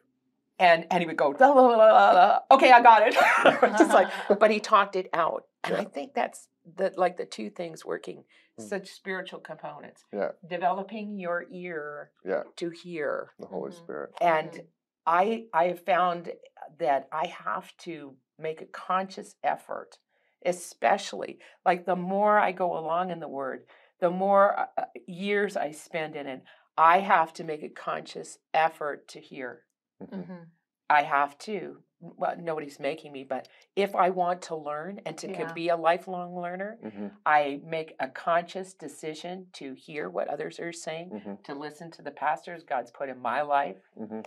And 0.57 0.85
and 0.91 1.01
he 1.01 1.07
would 1.07 1.17
go, 1.17 1.35
"La, 1.39 1.47
la, 1.49 1.61
la, 1.67 1.75
la, 1.75 2.11
la." 2.11 2.39
okay, 2.51 2.71
I 2.71 2.81
got 2.81 3.07
it. 3.07 3.13
Just 3.77 3.91
like, 3.93 4.09
but 4.39 4.51
he 4.51 4.59
talked 4.59 4.95
it 4.95 5.07
out. 5.13 5.45
And 5.63 5.75
I 5.75 5.85
think 5.85 6.13
that's 6.13 6.47
the 6.75 6.93
like 6.97 7.17
the 7.17 7.25
two 7.25 7.49
things 7.49 7.85
working 7.85 8.23
such 8.57 8.89
spiritual 8.89 9.39
components. 9.39 10.03
Yeah. 10.11 10.31
Developing 10.45 11.17
your 11.17 11.45
ear 11.49 12.11
Yeah. 12.25 12.43
to 12.57 12.69
hear. 12.69 13.31
The 13.39 13.45
Holy 13.47 13.71
Mhm. 13.71 13.75
Spirit. 13.75 14.09
And 14.19 14.51
Mhm. 14.51 14.65
I 15.05 15.45
I 15.53 15.65
have 15.65 15.85
found 15.85 16.31
that 16.79 17.07
I 17.11 17.27
have 17.27 17.75
to 17.77 18.15
make 18.37 18.61
a 18.61 18.65
conscious 18.65 19.35
effort, 19.43 19.97
especially 20.45 21.39
like 21.65 21.85
the 21.85 21.95
more 21.95 22.37
I 22.39 22.51
go 22.51 22.77
along 22.77 23.11
in 23.11 23.19
the 23.19 23.27
Word, 23.27 23.65
the 23.99 24.09
more 24.09 24.57
uh, 24.59 24.65
uh, 24.77 24.85
years 25.07 25.57
I 25.57 25.71
spend 25.71 26.15
in 26.15 26.27
it, 26.27 26.43
I 26.77 26.99
have 26.99 27.33
to 27.33 27.43
make 27.43 27.63
a 27.63 27.69
conscious 27.69 28.37
effort 28.53 29.07
to 29.09 29.19
hear. 29.19 29.65
Mhm. 30.01 30.25
Mhm. 30.25 30.45
I 30.89 31.03
have 31.03 31.37
to. 31.39 31.83
Well, 32.01 32.37
nobody's 32.37 32.79
making 32.79 33.11
me, 33.11 33.25
but 33.25 33.49
if 33.75 33.93
I 33.93 34.09
want 34.09 34.41
to 34.43 34.55
learn 34.55 35.01
and 35.05 35.17
to 35.17 35.27
could 35.27 35.49
Yeah. 35.49 35.53
be 35.53 35.67
a 35.69 35.75
lifelong 35.75 36.33
learner, 36.33 36.77
Mhm. 36.81 37.11
I 37.25 37.59
make 37.65 37.93
a 37.99 38.07
conscious 38.07 38.73
decision 38.73 39.47
to 39.53 39.73
hear 39.73 40.09
what 40.09 40.29
others 40.29 40.59
are 40.61 40.71
saying, 40.71 41.09
Mhm. 41.09 41.43
to 41.43 41.53
listen 41.53 41.91
to 41.91 42.01
the 42.01 42.11
pastors 42.11 42.63
God's 42.63 42.91
put 42.91 43.09
in 43.09 43.19
my 43.19 43.41
life, 43.41 43.81
Mhm. 43.99 44.25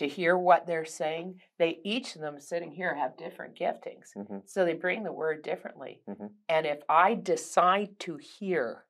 To 0.00 0.08
hear 0.08 0.34
what 0.36 0.66
they're 0.66 0.86
saying. 0.86 1.38
They 1.58 1.78
each 1.84 2.14
of 2.14 2.22
them 2.22 2.40
sitting 2.40 2.70
here 2.72 2.94
have 2.94 3.18
different 3.18 3.54
giftings. 3.54 4.16
Mhm. 4.16 4.48
So 4.48 4.64
they 4.64 4.72
bring 4.72 5.02
the 5.02 5.12
word 5.12 5.42
differently. 5.42 6.02
Mhm. 6.08 6.30
And 6.48 6.66
if 6.66 6.82
I 6.88 7.14
decide 7.14 7.98
to 8.00 8.16
hear, 8.16 8.86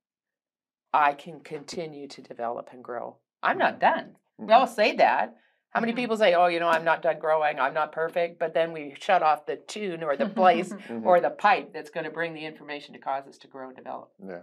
I 0.93 1.15
can 1.15 1.41
continue 1.41 2.07
to 2.07 2.23
develop 2.23 2.71
and 2.73 2.83
grow. 2.85 3.17
I'm 3.43 3.59
not 3.59 3.81
done. 3.81 4.17
We 4.39 4.53
all 4.53 4.69
say 4.69 4.95
that. 4.97 5.37
How 5.71 5.81
many 5.81 5.93
Mhm. 5.93 5.97
people 5.97 6.17
say, 6.17 6.35
"Oh, 6.35 6.47
you 6.47 6.61
know, 6.61 6.69
I'm 6.69 6.85
not 6.85 7.03
done 7.03 7.19
growing. 7.19 7.59
I'm 7.59 7.75
not 7.75 7.91
perfect," 7.91 8.39
but 8.39 8.55
then 8.55 8.73
we 8.73 8.95
shut 8.95 9.23
off 9.25 9.47
the 9.47 9.57
tune 9.57 10.05
or 10.05 10.17
the 10.17 10.27
place 10.29 10.73
or 11.05 11.21
the 11.21 11.31
pipe 11.31 11.73
that's 11.73 11.91
going 11.91 12.05
to 12.05 12.11
bring 12.13 12.35
the 12.35 12.45
information 12.45 12.93
to 12.95 13.01
cause 13.01 13.27
us 13.27 13.39
to 13.39 13.49
grow 13.49 13.67
and 13.69 13.77
develop. 13.77 14.13
Yeah. 14.19 14.43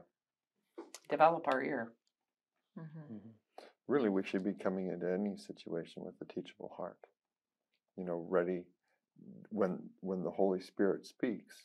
Develop 1.08 1.48
our 1.48 1.62
ear. 1.64 1.94
Mhm. 2.78 3.34
Really, 3.88 4.10
we 4.10 4.24
should 4.24 4.44
be 4.44 4.54
coming 4.54 4.88
into 4.88 5.10
any 5.12 5.38
situation 5.38 6.04
with 6.04 6.16
a 6.22 6.26
teachable 6.26 6.74
heart. 6.76 6.98
You 7.98 8.04
know, 8.04 8.26
ready 8.30 8.64
when 9.50 9.80
when 10.02 10.24
the 10.24 10.30
Holy 10.32 10.60
Spirit 10.62 11.06
speaks, 11.08 11.56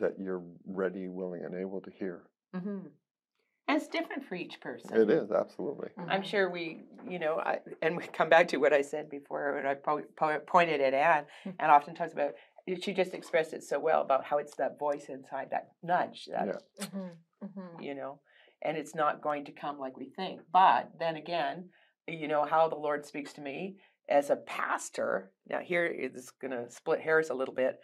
that 0.00 0.14
you're 0.18 0.42
ready, 0.66 1.08
willing, 1.08 1.44
and 1.44 1.54
able 1.54 1.80
to 1.82 1.90
hear. 1.90 2.24
Mm-hmm. 2.54 2.88
And 3.68 3.76
it's 3.76 3.86
different 3.88 4.24
for 4.24 4.34
each 4.34 4.60
person. 4.60 4.94
It 4.96 5.10
is 5.10 5.30
absolutely. 5.30 5.90
I'm 5.98 6.22
Mhm. 6.22 6.24
sure 6.24 6.50
we, 6.50 6.84
you 7.06 7.18
know, 7.18 7.38
I, 7.38 7.60
and 7.82 7.96
we 7.96 8.06
come 8.06 8.28
back 8.30 8.48
to 8.48 8.56
what 8.56 8.72
I 8.72 8.80
said 8.82 9.08
before 9.10 9.54
when 9.54 9.66
I 9.66 9.74
po- 9.74 10.02
po- 10.16 10.40
pointed 10.40 10.80
at 10.80 10.94
Anne, 10.94 11.26
Mhm. 11.44 11.54
and 11.60 11.70
often 11.70 11.94
talks 11.94 12.12
about. 12.12 12.34
She 12.82 12.92
just 12.92 13.14
expressed 13.14 13.54
it 13.54 13.62
so 13.62 13.78
well 13.78 14.02
about 14.02 14.24
how 14.24 14.36
it's 14.36 14.54
that 14.56 14.78
voice 14.78 15.08
inside, 15.08 15.48
that 15.50 15.72
nudge, 15.82 16.26
that 16.26 16.46
Yeah. 16.78 16.86
Mhm. 16.86 17.10
Mhm. 17.44 17.82
you 17.82 17.94
know, 17.94 18.20
and 18.62 18.76
it's 18.76 18.94
not 18.94 19.22
going 19.22 19.44
to 19.46 19.52
come 19.52 19.78
like 19.78 19.96
we 19.96 20.10
think. 20.10 20.40
But 20.52 20.90
then 20.98 21.16
again, 21.16 21.68
you 22.06 22.28
know 22.28 22.44
how 22.44 22.68
the 22.68 22.76
Lord 22.76 23.04
speaks 23.06 23.32
to 23.34 23.40
me 23.40 23.76
as 24.08 24.30
a 24.30 24.36
pastor. 24.36 25.30
Now 25.48 25.60
here 25.60 25.86
is 25.86 26.30
going 26.40 26.50
to 26.52 26.70
split 26.70 27.00
hairs 27.00 27.30
a 27.30 27.34
little 27.34 27.54
bit. 27.54 27.78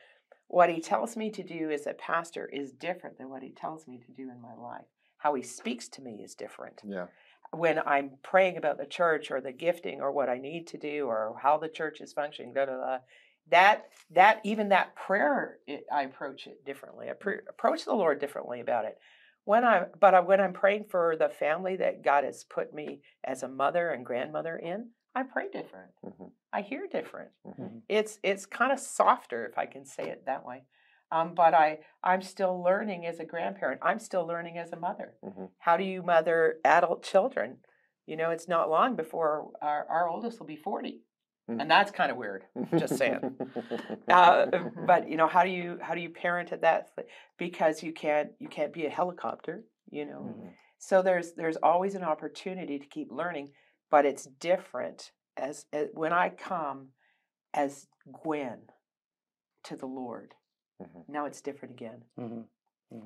What 0.49 0.71
He 0.71 0.81
tells 0.81 1.17
me 1.17 1.31
to 1.31 1.43
do 1.43 1.71
as 1.71 1.87
a 1.87 1.95
pastor 1.95 2.49
is 2.53 2.73
different 2.73 3.19
than 3.19 3.31
what 3.31 3.43
He 3.43 3.51
tells 3.51 3.87
me 3.87 3.99
to 3.99 4.13
do 4.13 4.31
in 4.31 4.41
my 4.41 4.55
life. 4.55 4.85
How 5.19 5.35
He 5.35 5.43
speaks 5.43 5.89
to 5.91 6.03
me 6.03 6.23
is 6.25 6.35
different 6.35 6.81
Yeah. 6.85 7.07
when 7.53 7.79
I'm 7.87 8.13
praying 8.23 8.57
about 8.57 8.79
the 8.79 8.87
church 8.87 9.31
or 9.31 9.41
the 9.41 9.53
gifting 9.53 10.01
or 10.01 10.13
what 10.13 10.29
I 10.29 10.39
need 10.39 10.67
to 10.69 10.79
do 10.79 11.07
or 11.07 11.37
how 11.43 11.59
the 11.59 11.69
church 11.69 12.01
is 12.01 12.13
functioning, 12.13 12.53
da, 12.53 12.67
da, 12.67 12.77
da, 12.77 12.99
that 13.51 13.87
that 14.11 14.41
even 14.45 14.71
that 14.71 14.97
prayer, 14.97 15.59
it, 15.67 15.85
I 15.93 16.03
approach 16.03 16.47
it 16.47 16.65
differently. 16.65 17.11
I 17.11 17.13
pre- 17.15 17.41
approach 17.49 17.85
the 17.85 17.93
Lord 17.95 18.19
differently 18.19 18.61
about 18.61 18.87
it. 18.87 18.99
When 19.45 19.65
I 19.65 19.87
but 20.01 20.15
I, 20.15 20.21
when 20.21 20.41
I'm 20.41 20.53
praying 20.53 20.85
for 20.85 21.17
the 21.17 21.29
family 21.29 21.77
that 21.77 22.03
God 22.03 22.25
has 22.25 22.45
put 22.45 22.73
me 22.73 23.03
as 23.25 23.43
a 23.43 23.49
mother 23.49 23.91
and 23.91 24.05
grandmother 24.05 24.57
in, 24.57 24.91
I 25.15 25.23
pray 25.23 25.49
different. 25.53 25.91
Mhm. 26.05 26.33
I 26.53 26.63
hear 26.63 26.87
different. 26.87 27.31
Mhm. 27.47 27.83
It's 27.89 28.19
it's 28.23 28.47
kind 28.47 28.73
of 28.73 28.81
softer 28.81 29.47
if 29.47 29.59
I 29.59 29.67
can 29.67 29.85
say 29.85 30.09
it 30.09 30.25
that 30.27 30.45
way. 30.45 30.65
Um, 31.11 31.35
but 31.35 31.53
I 31.55 31.81
I'm 32.03 32.23
still 32.23 32.63
learning 32.63 33.07
as 33.07 33.21
a 33.21 33.25
grandparent. 33.25 33.81
I'm 33.83 33.99
still 33.99 34.27
learning 34.27 34.59
as 34.59 34.73
a 34.73 34.77
mother 34.77 35.19
Mhm. 35.23 35.51
how 35.59 35.77
do 35.77 35.85
you 35.85 36.03
mother 36.03 36.61
adult 36.65 37.03
children? 37.03 37.59
You 38.07 38.17
know, 38.17 38.31
it's 38.31 38.49
not 38.49 38.69
long 38.71 38.97
before 38.97 39.51
our, 39.63 39.87
our 39.89 40.09
oldest 40.09 40.39
will 40.39 40.47
be 40.47 40.57
40. 40.57 41.03
Mm. 41.51 41.61
And 41.61 41.71
that's 41.71 41.91
kind 41.91 42.11
of 42.11 42.17
weird. 42.17 42.45
Just 42.79 42.97
saying. 42.97 43.21
Mm-hmm. 43.21 43.91
Uh, 44.09 44.47
but 44.87 45.09
you 45.09 45.17
know, 45.17 45.27
how 45.27 45.43
do 45.43 45.51
you 45.51 45.79
how 45.81 45.95
do 45.95 46.01
you 46.01 46.11
parent 46.11 46.53
at 46.53 46.61
that 46.63 46.91
because 47.39 47.83
you 47.83 47.93
can't 47.93 48.31
you 48.39 48.49
can't 48.49 48.73
be 48.73 48.87
a 48.87 48.91
helicopter, 48.91 49.65
you 49.91 50.05
know. 50.05 50.21
Mhm. 50.23 50.53
So 50.79 51.03
there's 51.03 51.33
there's 51.33 51.57
always 51.63 51.95
an 51.95 52.05
opportunity 52.05 52.79
to 52.79 52.87
keep 52.87 53.11
learning, 53.11 53.51
but 53.91 54.05
it's 54.05 54.25
different 54.25 55.13
as, 55.37 55.67
as 55.73 55.89
when 55.95 56.13
I 56.13 56.29
come 56.29 56.89
as 57.55 57.87
Gwen 58.23 58.61
to 59.65 59.77
the 59.77 59.87
Lord. 59.87 60.35
Mhm. 60.83 61.09
Now 61.09 61.25
it's 61.27 61.41
different 61.41 61.75
again 61.75 62.05
Mhm. 62.19 62.47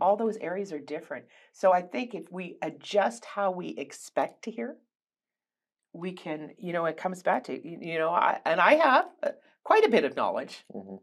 all 0.00 0.16
those 0.16 0.36
areas 0.38 0.72
are 0.72 0.80
different. 0.80 1.26
So 1.52 1.72
I 1.72 1.80
think 1.82 2.14
if 2.14 2.30
we 2.30 2.58
adjust 2.60 3.24
how 3.24 3.50
we 3.50 3.68
expect 3.68 4.42
to 4.44 4.50
hear, 4.50 4.76
we 5.92 6.12
can, 6.12 6.50
you 6.58 6.72
know, 6.72 6.84
it 6.86 6.96
comes 6.96 7.22
back 7.22 7.44
to, 7.44 7.52
you 7.68 7.78
you 7.80 7.98
know, 7.98 8.10
I, 8.10 8.40
and 8.44 8.60
I 8.60 8.74
have 8.74 9.06
uh, 9.22 9.30
quite 9.64 9.84
a 9.84 9.88
bit 9.88 10.04
of 10.04 10.16
knowledge, 10.16 10.64
Mhm. 10.74 11.00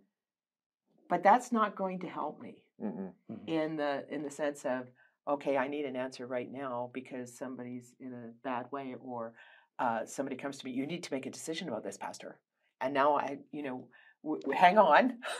but 1.10 1.24
that's 1.24 1.52
not 1.52 1.76
going 1.76 2.00
to 2.00 2.08
help 2.08 2.40
me 2.42 2.64
Mhm. 2.82 3.14
Mhm. 3.30 3.48
in 3.48 3.76
the 3.78 4.06
in 4.10 4.24
the 4.24 4.30
sense 4.32 4.66
of, 4.66 4.90
okay, 5.28 5.58
I 5.58 5.68
need 5.68 5.86
an 5.86 5.96
answer 5.96 6.28
right 6.28 6.52
now 6.52 6.90
because 6.94 7.36
somebody's 7.38 7.94
in 8.00 8.14
a 8.14 8.32
bad 8.44 8.72
way, 8.72 8.96
or 9.00 9.34
uh, 9.80 10.06
somebody 10.06 10.36
comes 10.38 10.58
to 10.60 10.66
me, 10.66 10.72
you 10.72 10.86
need 10.88 11.04
to 11.04 11.14
make 11.14 11.26
a 11.26 11.30
decision 11.32 11.68
about 11.68 11.84
this, 11.84 11.98
pastor. 11.98 12.40
And 12.82 12.94
now 12.94 13.16
I, 13.18 13.40
you 13.52 13.64
know, 13.64 13.90
w- 14.24 14.42
w- 14.42 14.58
hang 14.58 14.78
on. 14.78 15.22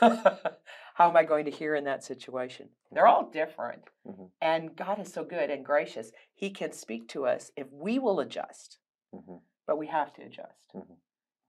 How 0.94 1.08
am 1.10 1.16
I 1.16 1.24
going 1.24 1.44
to 1.46 1.50
hear 1.50 1.74
in 1.74 1.84
that 1.84 2.04
situation? 2.04 2.68
They're 2.90 3.06
all 3.06 3.30
different. 3.30 3.82
Mhm. 4.06 4.30
And 4.40 4.76
God 4.76 4.98
is 4.98 5.12
so 5.12 5.24
good 5.24 5.50
and 5.50 5.64
gracious. 5.64 6.12
He 6.34 6.50
can 6.50 6.72
speak 6.72 7.08
to 7.08 7.26
us 7.26 7.50
if 7.56 7.70
we 7.72 7.98
will 7.98 8.20
adjust, 8.20 8.78
Mhm. 9.14 9.40
but 9.66 9.78
we 9.78 9.86
have 9.86 10.12
to 10.14 10.22
adjust. 10.22 10.74
Mhm. 10.74 10.96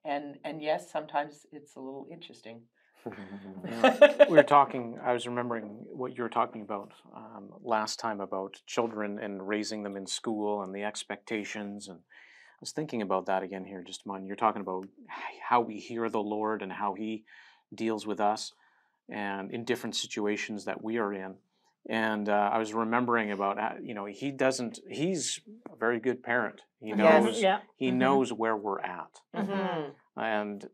And 0.04 0.40
and 0.44 0.62
yes, 0.62 0.90
sometimes 0.92 1.46
it's 1.52 1.76
a 1.76 1.80
little 1.80 2.08
interesting. 2.10 2.68
we 4.30 4.36
were 4.36 4.44
talking 4.44 5.00
i 5.04 5.14
was 5.14 5.28
remembering 5.28 5.86
what 5.92 6.16
you 6.16 6.24
were 6.24 6.30
talking 6.30 6.62
about 6.62 6.94
um, 7.16 7.50
last 7.62 8.00
time 8.00 8.20
about 8.22 8.56
children 8.66 9.20
and 9.20 9.48
raising 9.48 9.84
them 9.84 9.96
in 9.96 10.06
school 10.06 10.62
and 10.64 10.74
the 10.74 10.84
expectations 10.84 11.88
and 11.88 12.00
i 12.00 12.60
was 12.60 12.72
thinking 12.72 13.02
about 13.02 13.26
that 13.26 13.44
again 13.44 13.66
here 13.66 13.84
just 13.84 14.06
a 14.06 14.08
moment 14.08 14.28
you're 14.28 14.36
talking 14.36 14.62
about 14.62 14.86
how 15.50 15.62
we 15.62 15.80
hear 15.80 16.10
the 16.10 16.22
lord 16.22 16.62
and 16.62 16.72
how 16.72 16.94
he 16.94 17.24
deals 17.74 18.06
with 18.06 18.20
us 18.20 18.54
and 19.10 19.52
in 19.52 19.64
different 19.64 19.96
situations 19.96 20.66
that 20.66 20.84
we 20.84 20.98
are 20.98 21.14
in 21.14 21.36
and 21.90 22.28
uh, 22.30 22.50
i 22.54 22.58
was 22.58 22.74
remembering 22.74 23.32
about 23.32 23.58
uh, 23.60 23.74
you 23.82 23.94
know 23.94 24.06
he 24.06 24.32
doesn't 24.32 24.80
he's 24.90 25.40
a 25.72 25.76
very 25.76 26.00
good 26.00 26.22
parent 26.24 26.62
he 26.80 26.90
Yes. 26.90 26.98
knows 26.98 27.42
Yeah. 27.42 27.60
he 27.76 27.90
Mhm. 27.92 27.96
knows 27.96 28.34
where 28.34 28.56
we're 28.56 28.80
at 28.82 29.22
Mhm. 29.36 29.92
and 30.16 30.70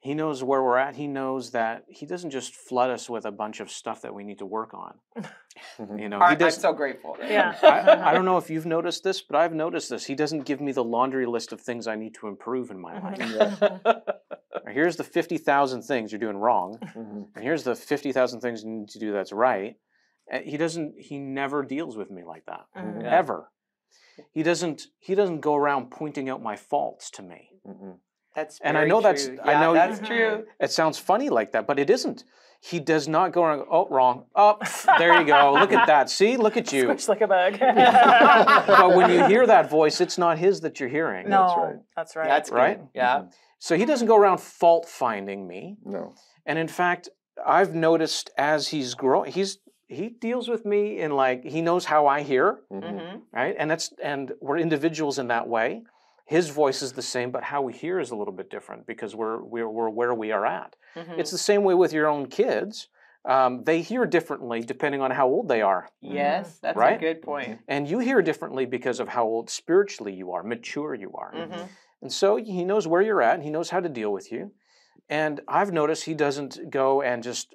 he 0.00 0.14
knows 0.14 0.44
where 0.44 0.62
we're 0.62 0.78
at. 0.78 0.94
He 0.94 1.08
knows 1.08 1.50
that 1.50 1.82
he 1.88 2.06
doesn't 2.06 2.30
just 2.30 2.54
flood 2.54 2.88
us 2.88 3.10
with 3.10 3.26
a 3.26 3.32
bunch 3.32 3.58
of 3.58 3.68
stuff 3.68 4.02
that 4.02 4.14
we 4.14 4.22
need 4.22 4.38
to 4.38 4.46
work 4.46 4.72
on. 4.72 4.94
Mhm. 5.76 6.00
You 6.00 6.08
know, 6.08 6.20
I, 6.20 6.28
he 6.28 6.32
I'm 6.34 6.38
does. 6.38 6.56
so 6.60 6.72
grateful. 6.72 7.16
Yeah. 7.20 7.56
I, 7.64 8.10
I 8.10 8.14
don't 8.14 8.24
know 8.24 8.36
if 8.38 8.48
you've 8.48 8.64
noticed 8.64 9.02
this, 9.02 9.20
but 9.22 9.36
I've 9.36 9.52
noticed 9.54 9.90
this. 9.90 10.06
He 10.06 10.14
doesn't 10.14 10.44
give 10.44 10.60
me 10.60 10.70
the 10.70 10.84
laundry 10.84 11.26
list 11.26 11.52
of 11.52 11.60
things 11.60 11.88
I 11.88 11.96
need 11.96 12.14
to 12.20 12.28
improve 12.28 12.70
in 12.70 12.78
my 12.78 12.94
life. 13.00 13.60
Or 14.64 14.70
Here's 14.72 14.94
the 14.96 15.04
fifty 15.04 15.36
thousand 15.36 15.82
things 15.82 16.12
you're 16.12 16.20
doing 16.20 16.36
wrong, 16.36 16.78
Mhm. 16.96 17.26
and 17.34 17.44
here's 17.44 17.64
the 17.64 17.74
fifty 17.74 18.12
thousand 18.12 18.40
things 18.40 18.62
you 18.62 18.70
need 18.70 18.88
to 18.90 19.00
do 19.00 19.10
that's 19.12 19.32
right. 19.32 19.74
Uh, 20.32 20.38
He 20.40 20.56
doesn't. 20.56 20.94
He 20.98 21.18
never 21.18 21.62
deals 21.62 21.96
with 21.96 22.10
me 22.10 22.22
like 22.24 22.44
that 22.46 22.66
Mhm. 22.76 23.02
Ever. 23.04 23.50
He 24.32 24.42
doesn't. 24.42 24.82
He 24.98 25.14
doesn't 25.14 25.40
go 25.40 25.54
around 25.54 25.90
pointing 25.90 26.28
out 26.28 26.42
my 26.42 26.56
faults 26.56 27.10
to 27.12 27.22
me. 27.22 27.50
Mhm. 27.66 27.98
That's 28.34 28.60
And 28.60 28.76
I 28.76 28.80
very 28.80 28.90
know 28.90 29.00
that's- 29.00 29.26
true. 29.26 29.38
I 29.42 29.60
know- 29.60 29.72
that's 29.74 30.00
true. 30.06 30.46
It 30.60 30.70
sounds 30.70 30.98
funny 30.98 31.28
like 31.28 31.52
that, 31.52 31.66
but 31.66 31.78
it 31.78 31.88
isn't. 31.90 32.24
He 32.60 32.80
does 32.80 33.06
not 33.06 33.30
go 33.32 33.44
around. 33.44 33.66
Oh, 33.70 33.86
wrong. 33.88 34.26
Oh, 34.34 34.58
there 34.98 35.18
you 35.20 35.24
go. 35.24 35.52
Look 35.52 35.72
at 35.72 35.86
that. 35.86 36.10
See, 36.10 36.36
look 36.36 36.56
at 36.56 36.72
you. 36.72 36.82
Squish 36.82 37.08
like 37.08 37.20
a 37.20 37.28
bug. 37.28 37.58
but 38.66 38.94
when 38.96 39.10
you 39.10 39.24
hear 39.26 39.46
that 39.46 39.70
voice, 39.70 40.00
it's 40.00 40.18
not 40.18 40.38
his 40.38 40.60
that 40.62 40.80
you're 40.80 40.88
hearing. 40.88 41.28
no, 41.28 41.46
That's 41.46 41.56
right. 41.56 41.76
That's 41.96 42.16
right. 42.16 42.28
That's 42.28 42.50
good. 42.50 42.56
Right? 42.56 42.80
Yeah. 42.94 43.26
So 43.60 43.76
he 43.76 43.84
doesn't 43.84 44.08
go 44.08 44.16
around 44.16 44.38
fault 44.40 44.86
finding 44.88 45.46
me. 45.46 45.76
No. 45.84 46.14
And 46.46 46.58
in 46.58 46.68
fact, 46.68 47.08
I've 47.44 47.74
noticed 47.74 48.30
as 48.36 48.68
he's 48.68 48.94
growing, 48.94 49.30
he's 49.32 49.58
he 49.88 50.08
deals 50.10 50.48
with 50.48 50.64
me 50.64 51.00
in 51.00 51.12
like 51.12 51.44
he 51.44 51.60
knows 51.62 51.84
how 51.86 52.06
I 52.06 52.22
hear, 52.22 52.60
Mhm. 52.70 52.82
Mm-hmm. 52.82 53.16
right? 53.32 53.56
And 53.58 53.70
that's 53.70 53.92
and 54.02 54.32
we're 54.40 54.58
individuals 54.58 55.18
in 55.18 55.28
that 55.28 55.48
way. 55.48 55.82
His 56.26 56.50
voice 56.50 56.82
is 56.82 56.92
the 56.92 57.02
same, 57.02 57.30
but 57.30 57.42
how 57.42 57.62
we 57.62 57.72
hear 57.72 57.98
is 57.98 58.10
a 58.10 58.16
little 58.16 58.34
bit 58.34 58.50
different 58.50 58.86
because 58.86 59.14
we're 59.16 59.42
we're, 59.42 59.68
we're 59.68 59.88
where 59.88 60.14
we 60.14 60.30
are 60.32 60.44
at. 60.46 60.76
Mm-hmm. 60.94 61.18
It's 61.20 61.30
the 61.30 61.38
same 61.38 61.62
way 61.64 61.74
with 61.74 61.92
your 61.92 62.06
own 62.06 62.26
kids. 62.26 62.88
um, 63.24 63.64
they 63.64 63.80
hear 63.82 64.06
differently 64.06 64.60
depending 64.62 65.00
on 65.02 65.10
how 65.10 65.26
old 65.26 65.48
they 65.48 65.60
are. 65.60 65.88
Yes, 66.00 66.58
that's 66.62 66.76
a 66.96 67.00
good 67.00 67.20
point. 67.20 67.58
And 67.68 67.88
you 67.90 67.98
hear 67.98 68.22
differently 68.22 68.64
because 68.66 69.00
of 69.00 69.08
how 69.08 69.24
old 69.24 69.50
spiritually 69.50 70.14
you 70.14 70.32
are, 70.32 70.42
mature 70.42 70.94
you 70.94 71.10
are. 71.22 71.32
hmm 71.34 71.64
And 72.02 72.12
so 72.12 72.36
he 72.36 72.64
knows 72.64 72.86
where 72.86 73.02
you're 73.02 73.20
at 73.28 73.34
and 73.34 73.42
he 73.42 73.50
knows 73.50 73.70
how 73.70 73.80
to 73.80 73.88
deal 74.00 74.12
with 74.18 74.30
you. 74.32 74.52
And 75.10 75.40
I've 75.48 75.72
noticed 75.72 76.04
he 76.04 76.14
doesn't 76.14 76.70
go 76.70 77.02
and 77.02 77.22
just 77.22 77.54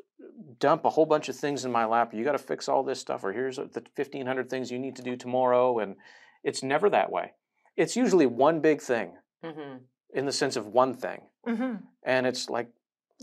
dump 0.63 0.85
a 0.85 0.89
whole 0.89 1.05
bunch 1.05 1.27
of 1.27 1.35
things 1.35 1.65
in 1.65 1.71
my 1.71 1.83
lap. 1.85 2.13
You 2.13 2.23
got 2.23 2.31
to 2.31 2.37
fix 2.51 2.69
all 2.69 2.83
this 2.83 2.99
stuff, 2.99 3.23
or 3.25 3.33
here's 3.33 3.57
the 3.57 3.83
1,500 3.97 4.49
things 4.49 4.71
you 4.71 4.79
need 4.79 4.95
to 4.95 5.01
do 5.03 5.17
tomorrow. 5.17 5.79
And 5.79 5.95
it's 6.43 6.63
never 6.63 6.89
that 6.89 7.11
way. 7.11 7.33
It's 7.75 7.95
usually 7.97 8.25
one 8.25 8.61
big 8.61 8.81
thing 8.81 9.11
hmm 9.43 9.77
in 10.15 10.25
the 10.27 10.31
sense 10.31 10.55
of 10.55 10.67
one 10.67 10.93
thing. 10.93 11.21
Mm-hmm. 11.47 11.73
And 12.03 12.27
it's 12.27 12.47
like, 12.47 12.67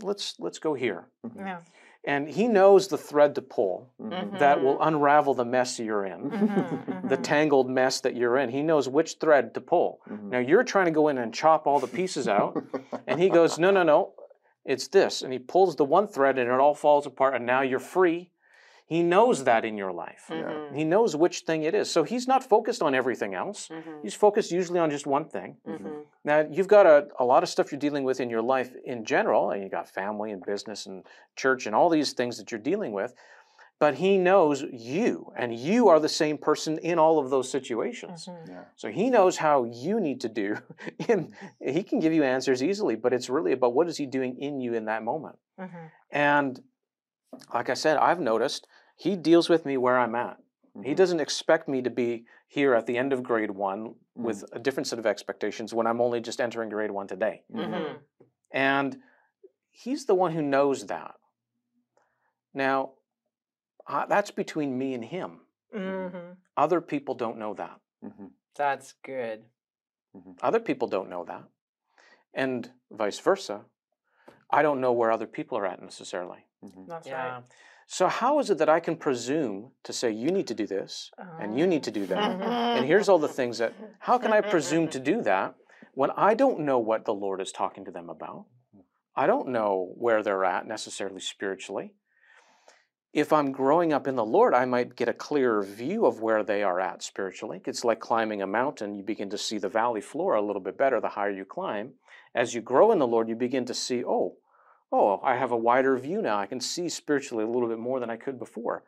let's 0.01 0.35
let's 0.39 0.59
go 0.59 0.73
here. 0.75 1.01
Yeah. 1.35 1.59
And 2.03 2.27
he 2.27 2.47
knows 2.47 2.87
the 2.89 2.97
thread 2.97 3.31
to 3.35 3.41
pull 3.41 3.75
Mhm. 3.99 4.39
that 4.39 4.61
will 4.63 4.77
unravel 4.89 5.33
the 5.35 5.45
mess 5.45 5.79
you're 5.79 6.05
in, 6.13 6.21
Mm-hmm. 6.31 7.07
the 7.07 7.17
tangled 7.17 7.69
mess 7.69 8.01
that 8.01 8.13
you're 8.19 8.37
in. 8.41 8.49
He 8.49 8.61
knows 8.61 8.89
which 8.89 9.11
thread 9.21 9.53
to 9.53 9.61
pull. 9.61 9.89
Now 10.33 10.39
you're 10.49 10.65
trying 10.73 10.85
to 10.91 10.91
go 11.01 11.07
in 11.11 11.17
and 11.17 11.33
chop 11.33 11.65
all 11.67 11.79
the 11.79 11.87
pieces 11.99 12.27
out, 12.27 12.51
and 13.07 13.19
he 13.23 13.29
goes, 13.29 13.57
"No, 13.57 13.71
no, 13.71 13.83
no, 13.83 13.99
it's 14.65 14.87
this," 14.87 15.21
and 15.21 15.31
he 15.33 15.39
pulls 15.39 15.75
the 15.75 15.85
one 15.85 16.07
thread, 16.07 16.37
and 16.37 16.49
it 16.49 16.59
all 16.59 16.75
falls 16.75 17.05
apart, 17.05 17.35
and 17.35 17.45
now 17.45 17.61
you're 17.61 17.79
free. 17.79 18.31
He 18.85 19.03
knows 19.03 19.45
that 19.45 19.63
in 19.63 19.77
your 19.77 19.93
life. 19.93 20.25
hmm 20.27 20.75
He 20.75 20.83
knows 20.83 21.15
which 21.15 21.39
thing 21.41 21.63
it 21.63 21.73
is. 21.73 21.89
So 21.89 22.03
he's 22.03 22.27
not 22.27 22.43
focused 22.43 22.81
on 22.81 22.93
everything 22.93 23.33
else. 23.33 23.69
hmm 23.69 24.01
He's 24.01 24.15
focused 24.15 24.51
usually 24.51 24.79
on 24.79 24.89
just 24.89 25.07
one 25.07 25.25
thing. 25.25 25.57
hmm 25.65 26.01
Now 26.25 26.39
you've 26.55 26.67
got 26.67 26.85
a, 26.85 27.07
a 27.17 27.25
lot 27.25 27.41
of 27.43 27.49
stuff 27.49 27.71
you're 27.71 27.79
dealing 27.79 28.03
with 28.03 28.19
in 28.19 28.29
your 28.29 28.41
life 28.41 28.71
in 28.83 29.05
general, 29.05 29.51
and 29.51 29.61
you've 29.63 29.71
got 29.71 29.87
family 29.87 30.31
and 30.31 30.43
business 30.45 30.85
and 30.87 31.05
church 31.35 31.65
and 31.67 31.73
all 31.75 31.89
these 31.89 32.11
things 32.13 32.37
that 32.37 32.51
you're 32.51 32.59
dealing 32.71 32.91
with. 32.91 33.13
But 33.81 33.95
he 33.95 34.19
knows 34.19 34.61
you, 34.71 35.33
and 35.35 35.55
you 35.55 35.87
are 35.89 35.99
the 35.99 36.07
same 36.23 36.37
person 36.37 36.77
in 36.77 36.99
all 36.99 37.17
of 37.17 37.31
those 37.31 37.49
situations. 37.49 38.27
Mm-hmm. 38.29 38.51
Yeah. 38.51 38.63
So 38.75 38.89
he 38.89 39.09
knows 39.09 39.37
how 39.37 39.63
you 39.63 39.99
need 39.99 40.21
to 40.21 40.29
do. 40.29 40.49
And 41.09 41.33
he 41.59 41.81
can 41.83 41.99
give 41.99 42.13
you 42.13 42.23
answers 42.23 42.61
easily, 42.61 42.95
but 42.95 43.11
it's 43.11 43.27
really 43.27 43.53
about 43.53 43.73
what 43.73 43.87
is 43.89 43.97
he 43.97 44.05
doing 44.05 44.37
in 44.37 44.61
you 44.61 44.75
in 44.75 44.85
that 44.85 45.01
moment. 45.03 45.37
Mm-hmm. 45.59 45.85
And 46.11 46.59
like 47.57 47.69
I 47.71 47.73
said, 47.73 47.97
I've 47.97 48.19
noticed 48.19 48.67
he 48.95 49.15
deals 49.15 49.49
with 49.49 49.65
me 49.65 49.77
where 49.77 49.97
I'm 49.97 50.13
at. 50.15 50.37
He 50.83 50.91
Mhm. 50.93 50.95
doesn't 51.01 51.19
expect 51.27 51.67
me 51.67 51.81
to 51.81 51.89
be 51.89 52.25
here 52.47 52.75
at 52.75 52.85
the 52.85 52.97
end 52.99 53.11
of 53.13 53.23
grade 53.23 53.51
one 53.51 53.81
Mm-hmm. 54.17 54.23
with 54.27 54.43
a 54.51 54.59
different 54.59 54.87
set 54.87 54.99
of 54.99 55.05
expectations 55.07 55.73
when 55.73 55.87
I'm 55.87 56.01
only 56.01 56.19
just 56.21 56.39
entering 56.41 56.69
grade 56.69 56.91
one 56.91 57.07
today. 57.07 57.35
hmm 57.51 57.97
And 58.51 58.89
he's 59.83 60.05
the 60.05 60.15
one 60.23 60.33
who 60.33 60.41
knows 60.55 60.85
that. 60.87 61.15
Now, 62.53 62.91
uh, 63.87 64.05
that's 64.05 64.31
between 64.31 64.77
me 64.77 64.93
and 64.93 65.03
him. 65.05 65.39
Mm-hmm. 65.75 66.31
Other 66.57 66.81
people 66.81 67.15
don't 67.15 67.37
know 67.37 67.53
that. 67.55 67.79
Mhm. 68.03 68.31
That's 68.55 68.93
good. 69.03 69.45
Other 70.41 70.59
people 70.59 70.87
don't 70.87 71.09
know 71.09 71.23
that. 71.25 71.43
And 72.33 72.71
vice 72.91 73.19
versa. 73.19 73.65
I 74.49 74.61
don't 74.61 74.81
know 74.81 74.91
where 74.91 75.11
other 75.11 75.27
people 75.27 75.57
are 75.57 75.65
at 75.65 75.81
necessarily. 75.81 76.45
Mhm. 76.63 76.87
That's 76.87 77.07
Yeah. 77.07 77.35
right. 77.35 77.43
So, 77.87 78.07
how 78.07 78.39
is 78.39 78.49
it 78.49 78.57
that 78.57 78.69
I 78.69 78.79
can 78.79 78.95
presume 78.95 79.71
to 79.83 79.91
say, 79.93 80.11
you 80.11 80.31
need 80.31 80.47
to 80.47 80.53
do 80.53 80.65
this 80.67 81.11
and 81.39 81.57
you 81.57 81.67
need 81.67 81.83
to 81.83 81.91
do 81.91 82.05
that? 82.05 82.41
And 82.77 82.85
here's 82.85 83.09
all 83.09 83.19
the 83.19 83.27
things 83.27 83.57
that, 83.57 83.73
how 83.99 84.17
can 84.17 84.31
I 84.33 84.41
presume 84.41 84.87
to 84.89 84.99
do 85.13 85.21
that 85.23 85.55
when 85.93 86.11
I 86.11 86.33
don't 86.33 86.59
know 86.59 86.79
what 86.79 87.03
the 87.05 87.13
Lord 87.13 87.41
is 87.41 87.51
talking 87.51 87.83
to 87.85 87.91
them 87.91 88.09
about? 88.09 88.45
I 89.15 89.27
don't 89.27 89.49
know 89.49 89.93
where 89.97 90.23
they're 90.23 90.45
at 90.45 90.65
necessarily 90.65 91.19
spiritually. 91.19 91.93
If 93.13 93.33
I'm 93.33 93.51
growing 93.51 93.91
up 93.91 94.07
in 94.07 94.15
the 94.15 94.23
Lord, 94.23 94.53
I 94.53 94.63
might 94.63 94.95
get 94.95 95.09
a 95.09 95.13
clearer 95.13 95.63
view 95.63 96.05
of 96.05 96.21
where 96.21 96.43
they 96.43 96.63
are 96.63 96.79
at 96.79 97.03
spiritually. 97.03 97.61
It's 97.65 97.83
like 97.83 97.99
climbing 97.99 98.41
a 98.41 98.47
mountain. 98.47 98.95
You 98.95 99.03
begin 99.03 99.29
to 99.31 99.37
see 99.37 99.57
the 99.57 99.67
valley 99.67 99.99
floor 99.99 100.35
a 100.35 100.41
little 100.41 100.61
bit 100.61 100.77
better 100.77 101.01
the 101.01 101.09
higher 101.09 101.29
you 101.29 101.43
climb. 101.43 101.91
As 102.33 102.55
you 102.55 102.61
grow 102.61 102.93
in 102.93 102.99
the 102.99 103.07
Lord, 103.07 103.27
you 103.27 103.35
begin 103.35 103.65
to 103.65 103.73
see, 103.73 104.01
oh, 104.05 104.37
oh, 104.93 105.19
I 105.23 105.35
have 105.35 105.51
a 105.51 105.57
wider 105.57 105.97
view 105.97 106.21
now. 106.21 106.39
I 106.39 106.45
can 106.45 106.61
see 106.61 106.87
spiritually 106.87 107.43
a 107.43 107.47
little 107.47 107.67
bit 107.67 107.79
more 107.79 107.99
than 107.99 108.09
I 108.09 108.15
could 108.15 108.39
before. 108.39 108.85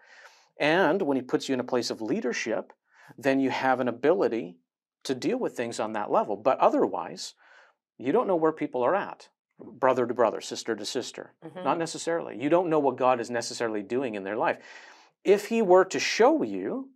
And 0.58 1.02
when 1.02 1.18
He 1.18 1.22
puts 1.22 1.50
you 1.50 1.54
in 1.54 1.60
a 1.60 1.66
place 1.66 1.90
of 1.90 2.02
leadership, 2.02 2.72
then 3.18 3.42
you 3.42 3.50
have 3.50 3.82
an 3.82 3.90
ability 3.90 4.56
to 5.04 5.14
deal 5.14 5.38
with 5.38 5.58
things 5.58 5.82
on 5.82 5.92
that 5.94 6.12
level. 6.12 6.38
But 6.38 6.60
otherwise, 6.60 7.34
you 7.98 8.14
don't 8.14 8.28
know 8.28 8.38
where 8.38 8.54
people 8.54 8.84
are 8.84 8.96
at, 8.96 9.28
brother 9.64 10.06
to 10.06 10.14
brother, 10.14 10.42
sister 10.42 10.76
to 10.76 10.86
sister. 10.86 11.34
Mhm. 11.44 11.64
Not 11.64 11.78
necessarily. 11.78 12.38
You 12.42 12.50
don't 12.50 12.70
know 12.70 12.80
what 12.80 12.98
God 12.98 13.20
is 13.20 13.30
necessarily 13.30 13.82
doing 13.84 14.16
in 14.16 14.24
their 14.24 14.38
life. 14.38 14.60
If 15.24 15.48
He 15.48 15.62
were 15.62 15.86
to 15.86 16.00
show 16.00 16.44
you, 16.44 16.90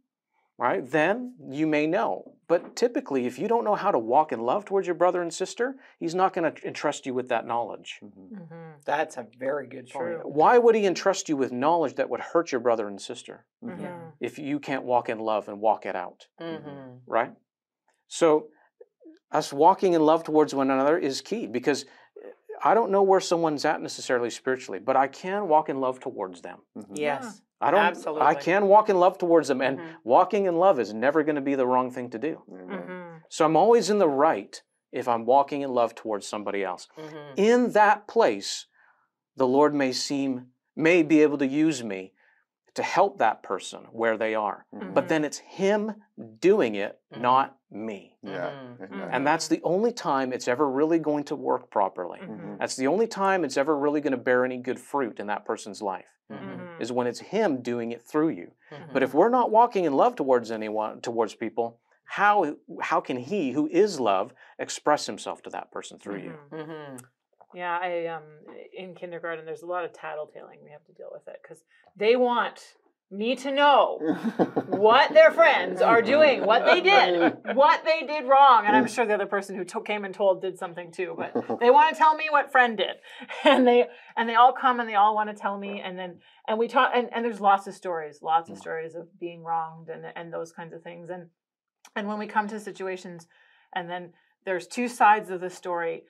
right, 0.57 0.85
then 0.85 1.35
you 1.49 1.67
may 1.67 1.87
know. 1.87 2.33
But 2.47 2.75
typically, 2.75 3.25
if 3.25 3.37
you 3.37 3.47
don't 3.47 3.63
know 3.63 3.75
how 3.75 3.91
to 3.91 3.99
walk 3.99 4.31
in 4.31 4.39
love 4.41 4.65
towards 4.65 4.87
your 4.87 4.95
brother 4.95 5.21
and 5.21 5.33
sister, 5.33 5.75
He's 5.99 6.15
not 6.15 6.33
going 6.33 6.51
to 6.53 6.67
entrust 6.67 7.05
you 7.05 7.13
with 7.13 7.29
that 7.29 7.45
knowledge. 7.45 7.99
Mhm. 8.03 8.29
Mm-hmm. 8.31 8.71
That's 8.85 9.17
a 9.17 9.27
very 9.37 9.67
good 9.67 9.87
True. 9.87 10.19
point. 10.21 10.29
Why 10.35 10.57
would 10.57 10.75
He 10.75 10.85
entrust 10.85 11.29
you 11.29 11.37
with 11.37 11.51
knowledge 11.51 11.95
that 11.95 12.09
would 12.09 12.21
hurt 12.21 12.51
your 12.51 12.61
brother 12.61 12.87
and 12.87 13.01
sister 13.01 13.45
Mhm. 13.63 14.13
If 14.19 14.39
you 14.39 14.59
can't 14.59 14.83
walk 14.83 15.09
in 15.09 15.19
love 15.19 15.47
and 15.49 15.59
walk 15.61 15.85
it 15.85 15.95
out? 15.95 16.27
hmm 16.39 16.97
right? 17.05 17.33
So, 18.07 18.49
us 19.31 19.51
walking 19.51 19.93
in 19.93 20.01
love 20.01 20.23
towards 20.23 20.55
one 20.55 20.71
another 20.71 20.97
is 20.97 21.21
key 21.21 21.47
because 21.47 21.85
I 22.63 22.73
don't 22.73 22.91
know 22.91 23.03
where 23.03 23.19
someone's 23.19 23.65
at 23.65 23.81
necessarily 23.81 24.29
spiritually, 24.29 24.79
but 24.79 24.95
I 24.95 25.07
can 25.07 25.47
walk 25.47 25.69
in 25.69 25.79
love 25.79 25.99
towards 25.99 26.41
them. 26.41 26.59
Mhm. 26.77 26.85
Yes. 26.93 27.41
I 27.59 27.71
don't. 27.71 27.81
I 28.21 28.35
can 28.35 28.67
walk 28.67 28.89
in 28.89 28.99
love 28.99 29.17
towards 29.17 29.47
them, 29.47 29.61
and 29.61 29.79
Mhm. 29.79 29.95
walking 30.03 30.45
in 30.45 30.57
love 30.57 30.79
is 30.79 30.93
never 30.93 31.23
going 31.23 31.35
to 31.35 31.41
be 31.41 31.55
the 31.55 31.65
wrong 31.65 31.89
thing 31.91 32.09
to 32.11 32.19
do. 32.19 32.43
Mm-hmm. 32.49 33.17
So 33.29 33.45
I'm 33.45 33.55
always 33.55 33.89
in 33.89 33.97
the 33.97 34.09
right 34.09 34.61
if 34.91 35.07
I'm 35.07 35.25
walking 35.25 35.61
in 35.61 35.73
love 35.73 35.95
towards 35.95 36.27
somebody 36.27 36.63
else. 36.63 36.87
hmm 36.95 37.33
In 37.35 37.71
that 37.71 38.07
place, 38.07 38.67
the 39.35 39.47
Lord 39.47 39.73
may 39.73 39.91
seem 39.91 40.51
may 40.75 41.01
be 41.01 41.23
able 41.23 41.39
to 41.39 41.47
use 41.47 41.83
me 41.83 42.13
to 42.75 42.83
help 42.83 43.17
that 43.17 43.41
person 43.41 43.85
where 43.91 44.17
they 44.17 44.35
are. 44.35 44.67
But 44.71 45.07
then 45.07 45.25
it's 45.25 45.39
Him 45.39 45.95
doing 46.39 46.75
it, 46.75 46.99
not 47.09 47.56
me. 47.69 48.15
Yeah. 48.23 48.51
Mhm. 48.79 49.09
And 49.11 49.27
that's 49.27 49.47
the 49.47 49.61
only 49.63 49.91
time 49.91 50.31
it's 50.31 50.47
ever 50.47 50.69
really 50.69 50.99
going 50.99 51.23
to 51.25 51.35
work 51.35 51.69
properly. 51.69 52.19
Mhm. 52.19 52.59
That's 52.59 52.75
the 52.75 52.87
only 52.87 53.07
time 53.07 53.43
it's 53.43 53.57
ever 53.57 53.77
really 53.77 54.01
going 54.01 54.11
to 54.11 54.17
bear 54.17 54.45
any 54.45 54.57
good 54.57 54.79
fruit 54.79 55.19
in 55.19 55.27
that 55.27 55.45
person's 55.45 55.81
life, 55.81 56.07
Mhm. 56.29 56.79
is 56.79 56.91
when 56.91 57.07
it's 57.07 57.19
Him 57.19 57.61
doing 57.61 57.91
it 57.91 58.01
through 58.01 58.29
you. 58.29 58.53
But 58.93 59.03
if 59.03 59.13
we're 59.13 59.29
not 59.29 59.51
walking 59.51 59.85
in 59.85 59.93
love 59.93 60.15
towards 60.15 60.51
anyone, 60.51 61.01
towards 61.01 61.35
people, 61.35 61.79
how, 62.05 62.55
how 62.81 63.01
can 63.01 63.17
He, 63.17 63.51
who 63.51 63.67
is 63.67 63.99
love, 63.99 64.33
express 64.59 65.05
Himself 65.05 65.41
to 65.43 65.49
that 65.49 65.71
person 65.71 65.99
through 65.99 66.19
you? 66.19 66.97
Yeah, 67.53 67.77
I 67.81 68.07
um 68.07 68.23
in 68.73 68.93
kindergarten 68.93 69.45
there's 69.45 69.61
a 69.63 69.65
lot 69.65 69.85
of 69.85 69.93
tattletaling 69.93 70.61
we 70.63 70.69
have 70.69 70.83
to 70.85 70.91
deal 70.91 71.09
with 71.11 71.27
it 71.29 71.39
because 71.41 71.63
they 71.95 72.15
want 72.17 72.75
me 73.09 73.35
to 73.37 73.51
know 73.51 73.99
what 74.67 75.13
their 75.13 75.31
friends 75.31 75.81
are 75.81 76.01
doing, 76.01 76.45
what 76.45 76.65
they 76.65 76.81
did, 76.81 77.37
what 77.55 77.85
they 77.85 78.05
did 78.05 78.25
wrong, 78.27 78.65
and 78.65 78.75
I'm 78.75 78.87
sure 78.87 79.05
the 79.05 79.13
other 79.13 79.25
person 79.25 79.55
who 79.55 79.63
to- 79.63 79.81
came 79.81 80.03
and 80.03 80.13
told 80.13 80.41
did 80.41 80.57
something 80.57 80.91
too, 80.91 81.15
but 81.17 81.33
they 81.61 81.69
want 81.69 81.93
to 81.93 81.97
tell 81.97 82.15
me 82.15 82.25
what 82.29 82.51
friend 82.51 82.77
did, 82.77 82.97
and 83.45 83.65
they 83.65 83.87
and 84.17 84.27
they 84.27 84.35
all 84.35 84.51
come 84.51 84.79
and 84.79 84.89
they 84.89 84.95
all 84.95 85.15
want 85.15 85.29
to 85.29 85.35
tell 85.35 85.57
me, 85.57 85.79
and 85.79 85.97
then 85.97 86.19
and 86.47 86.57
we 86.59 86.67
talk 86.67 86.91
and, 86.93 87.09
and 87.13 87.23
there's 87.23 87.39
lots 87.39 87.65
of 87.67 87.73
stories, 87.75 88.21
lots 88.21 88.49
of 88.49 88.57
Mm. 88.57 88.59
stories 88.59 88.95
of 88.95 89.07
being 89.19 89.43
wronged 89.43 89.87
and 89.89 90.05
and 90.15 90.33
those 90.33 90.51
kinds 90.51 90.73
of 90.73 90.81
things, 90.83 91.09
and 91.09 91.27
and 91.95 92.07
when 92.07 92.19
we 92.19 92.27
come 92.27 92.47
to 92.49 92.59
situations, 92.59 93.27
and 93.73 93.89
then 93.89 94.11
there's 94.45 94.67
two 94.67 94.87
sides 94.89 95.29
of 95.29 95.39
the 95.39 95.49
story. 95.49 96.03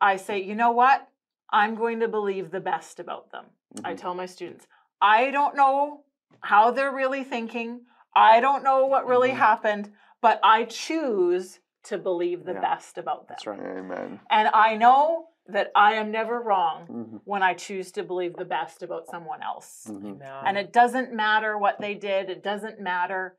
I 0.00 0.16
say, 0.16 0.42
you 0.42 0.54
know 0.54 0.72
what? 0.72 1.06
I'm 1.52 1.74
going 1.74 2.00
to 2.00 2.08
believe 2.08 2.50
the 2.50 2.60
best 2.60 2.98
about 3.00 3.30
them. 3.30 3.46
I 3.84 3.92
Mhm. 3.94 4.00
tell 4.00 4.14
my 4.14 4.26
students, 4.26 4.66
I 5.00 5.30
don't 5.30 5.54
know 5.56 6.04
how 6.40 6.70
they're 6.70 6.94
really 6.94 7.24
thinking. 7.24 7.86
I 8.14 8.40
don't 8.40 8.64
know 8.64 8.86
what 8.86 9.06
really 9.06 9.30
Mhm. 9.30 9.36
happened, 9.36 9.94
but 10.20 10.40
I 10.42 10.64
choose 10.64 11.60
to 11.84 11.98
believe 11.98 12.44
the 12.44 12.54
Yeah, 12.54 12.60
best 12.60 12.98
about 12.98 13.20
them. 13.20 13.26
That's 13.30 13.46
right. 13.46 13.60
Amen. 13.60 14.20
And 14.30 14.48
I 14.52 14.76
know 14.76 15.28
that 15.46 15.70
I 15.74 15.94
am 15.94 16.10
never 16.10 16.40
wrong 16.40 16.86
Mhm. 16.86 17.20
when 17.24 17.42
I 17.42 17.54
choose 17.54 17.90
to 17.92 18.02
believe 18.02 18.36
the 18.36 18.44
best 18.44 18.82
about 18.82 19.06
someone 19.06 19.42
else. 19.42 19.86
Mhm. 19.86 20.20
And 20.44 20.58
it 20.58 20.72
doesn't 20.72 21.12
matter 21.12 21.56
what 21.56 21.80
they 21.80 21.94
did, 21.94 22.30
it 22.30 22.42
doesn't 22.42 22.80
matter. 22.80 23.38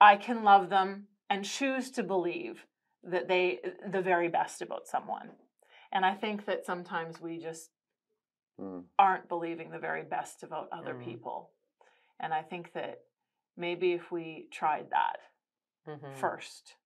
I 0.00 0.16
can 0.16 0.42
love 0.44 0.68
them 0.68 1.08
and 1.30 1.44
choose 1.44 1.90
to 1.92 2.02
believe 2.02 2.66
that 3.02 3.28
they 3.28 3.60
the 3.86 4.02
very 4.02 4.28
best 4.28 4.60
about 4.62 4.86
someone. 4.86 5.36
And 5.92 6.04
I 6.04 6.14
think 6.14 6.44
that 6.46 6.66
sometimes 6.66 7.20
we 7.20 7.38
just 7.38 7.70
Mm. 8.58 8.88
aren't 8.98 9.28
believing 9.28 9.70
the 9.70 9.78
very 9.78 10.02
best 10.02 10.42
about 10.42 10.68
other 10.72 10.94
Mm. 10.94 11.04
people. 11.04 11.52
And 12.20 12.32
I 12.32 12.42
think 12.42 12.72
that 12.72 13.04
maybe 13.56 13.92
if 13.92 14.10
we 14.10 14.48
tried 14.50 14.90
that 14.90 15.20
Mhm. 15.86 16.14
first 16.16 16.76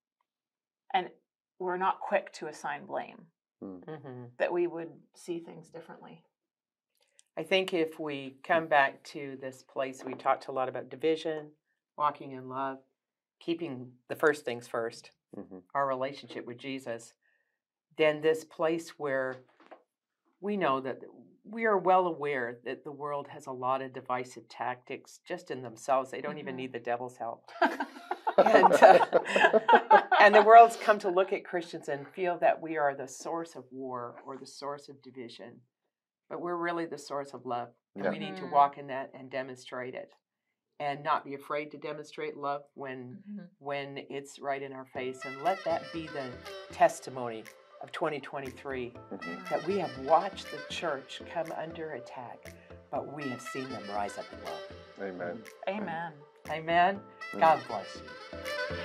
and 0.93 1.11
we're 1.59 1.77
not 1.77 2.01
quick 2.01 2.33
to 2.33 2.47
assign 2.49 2.87
blame, 2.87 3.31
Mhm. 3.63 4.37
that 4.39 4.53
we 4.53 4.67
would 4.67 5.03
see 5.15 5.41
things 5.41 5.69
differently. 5.69 6.25
I 7.37 7.45
think 7.45 7.73
if 7.73 7.99
we 7.99 8.39
come 8.43 8.67
back 8.67 9.03
to 9.05 9.37
this 9.37 9.63
place, 9.63 10.05
we 10.05 10.15
talked 10.15 10.49
a 10.49 10.53
lot 10.53 10.69
about 10.69 10.89
division, 10.89 11.57
walking 11.97 12.33
in 12.33 12.49
love, 12.49 12.83
keeping 13.39 13.99
the 14.09 14.17
first 14.17 14.45
things 14.45 14.67
first, 14.67 15.13
Mhm. 15.37 15.63
our 15.75 15.87
relationship 15.87 16.45
with 16.45 16.59
Jesus, 16.59 17.15
then 17.97 18.21
this 18.21 18.45
place 18.45 18.99
where 18.99 19.45
we 20.41 20.57
know 20.57 20.81
that 20.81 21.03
we 21.51 21.65
are 21.67 21.77
well 21.79 22.07
aware 22.07 22.59
that 22.65 22.85
the 22.85 22.93
world 22.93 23.27
has 23.29 23.47
a 23.47 23.53
lot 23.53 23.83
of 23.83 23.93
divisive 23.93 24.49
tactics 24.49 25.21
just 25.27 25.51
in 25.51 25.63
themselves. 25.63 26.11
They 26.11 26.21
don't 26.21 26.39
even 26.39 26.55
Mhm. 26.55 26.59
need 26.59 26.73
the 26.73 26.79
devil's 26.79 27.17
help. 27.17 27.51
And, 28.39 28.73
uh, 28.73 29.07
and 30.21 30.35
the 30.35 30.41
world's 30.43 30.77
come 30.77 30.99
to 31.01 31.11
look 31.11 31.31
at 31.35 31.45
Christians 31.45 31.91
and 31.91 32.09
feel 32.09 32.39
that 32.39 32.63
we 32.63 32.79
are 32.79 32.95
the 32.95 33.07
source 33.09 33.55
of 33.55 33.65
war 33.71 34.17
or 34.25 34.39
the 34.39 34.47
source 34.47 34.89
of 34.89 35.03
division. 35.03 35.61
But 36.31 36.41
we're 36.41 36.57
really 36.57 36.87
the 36.87 36.97
source 36.97 37.35
of 37.35 37.45
love. 37.45 37.69
And 37.97 38.05
Yeah. 38.05 38.11
we 38.11 38.19
need 38.19 38.37
to 38.37 38.45
Mhm. 38.45 38.53
walk 38.53 38.79
in 38.79 38.87
that 38.87 39.11
and 39.13 39.31
demonstrate 39.31 39.95
it. 39.95 40.15
And 40.79 41.03
not 41.03 41.25
be 41.25 41.35
afraid 41.35 41.71
to 41.73 41.77
demonstrate 41.79 42.35
love 42.37 42.63
when 42.75 43.23
Mhm. 43.29 43.49
when 43.59 43.99
it's 44.09 44.39
right 44.39 44.63
in 44.63 44.73
our 44.73 44.87
face. 44.87 45.23
And 45.27 45.43
let 45.43 45.63
that 45.65 45.83
be 45.93 46.07
the 46.07 46.31
testimony 46.73 47.45
of 47.81 47.93
2023 47.93 48.93
Mhm. 49.13 49.49
that 49.49 49.65
we 49.67 49.79
have 49.79 49.97
watched 50.01 50.51
the 50.51 50.59
church 50.73 51.23
come 51.33 51.51
under 51.53 51.93
attack, 51.93 52.53
but 52.91 53.13
we 53.13 53.29
have 53.29 53.41
seen 53.41 53.69
them 53.71 53.83
rise 53.91 54.19
up 54.19 54.27
in 54.33 54.45
love. 54.45 54.73
Amen. 55.01 55.43
Amen. 55.69 56.13
Amen. 56.51 57.01
Mm. 57.33 57.41
God 57.41 57.61
bless 57.69 57.97
you. 57.97 58.77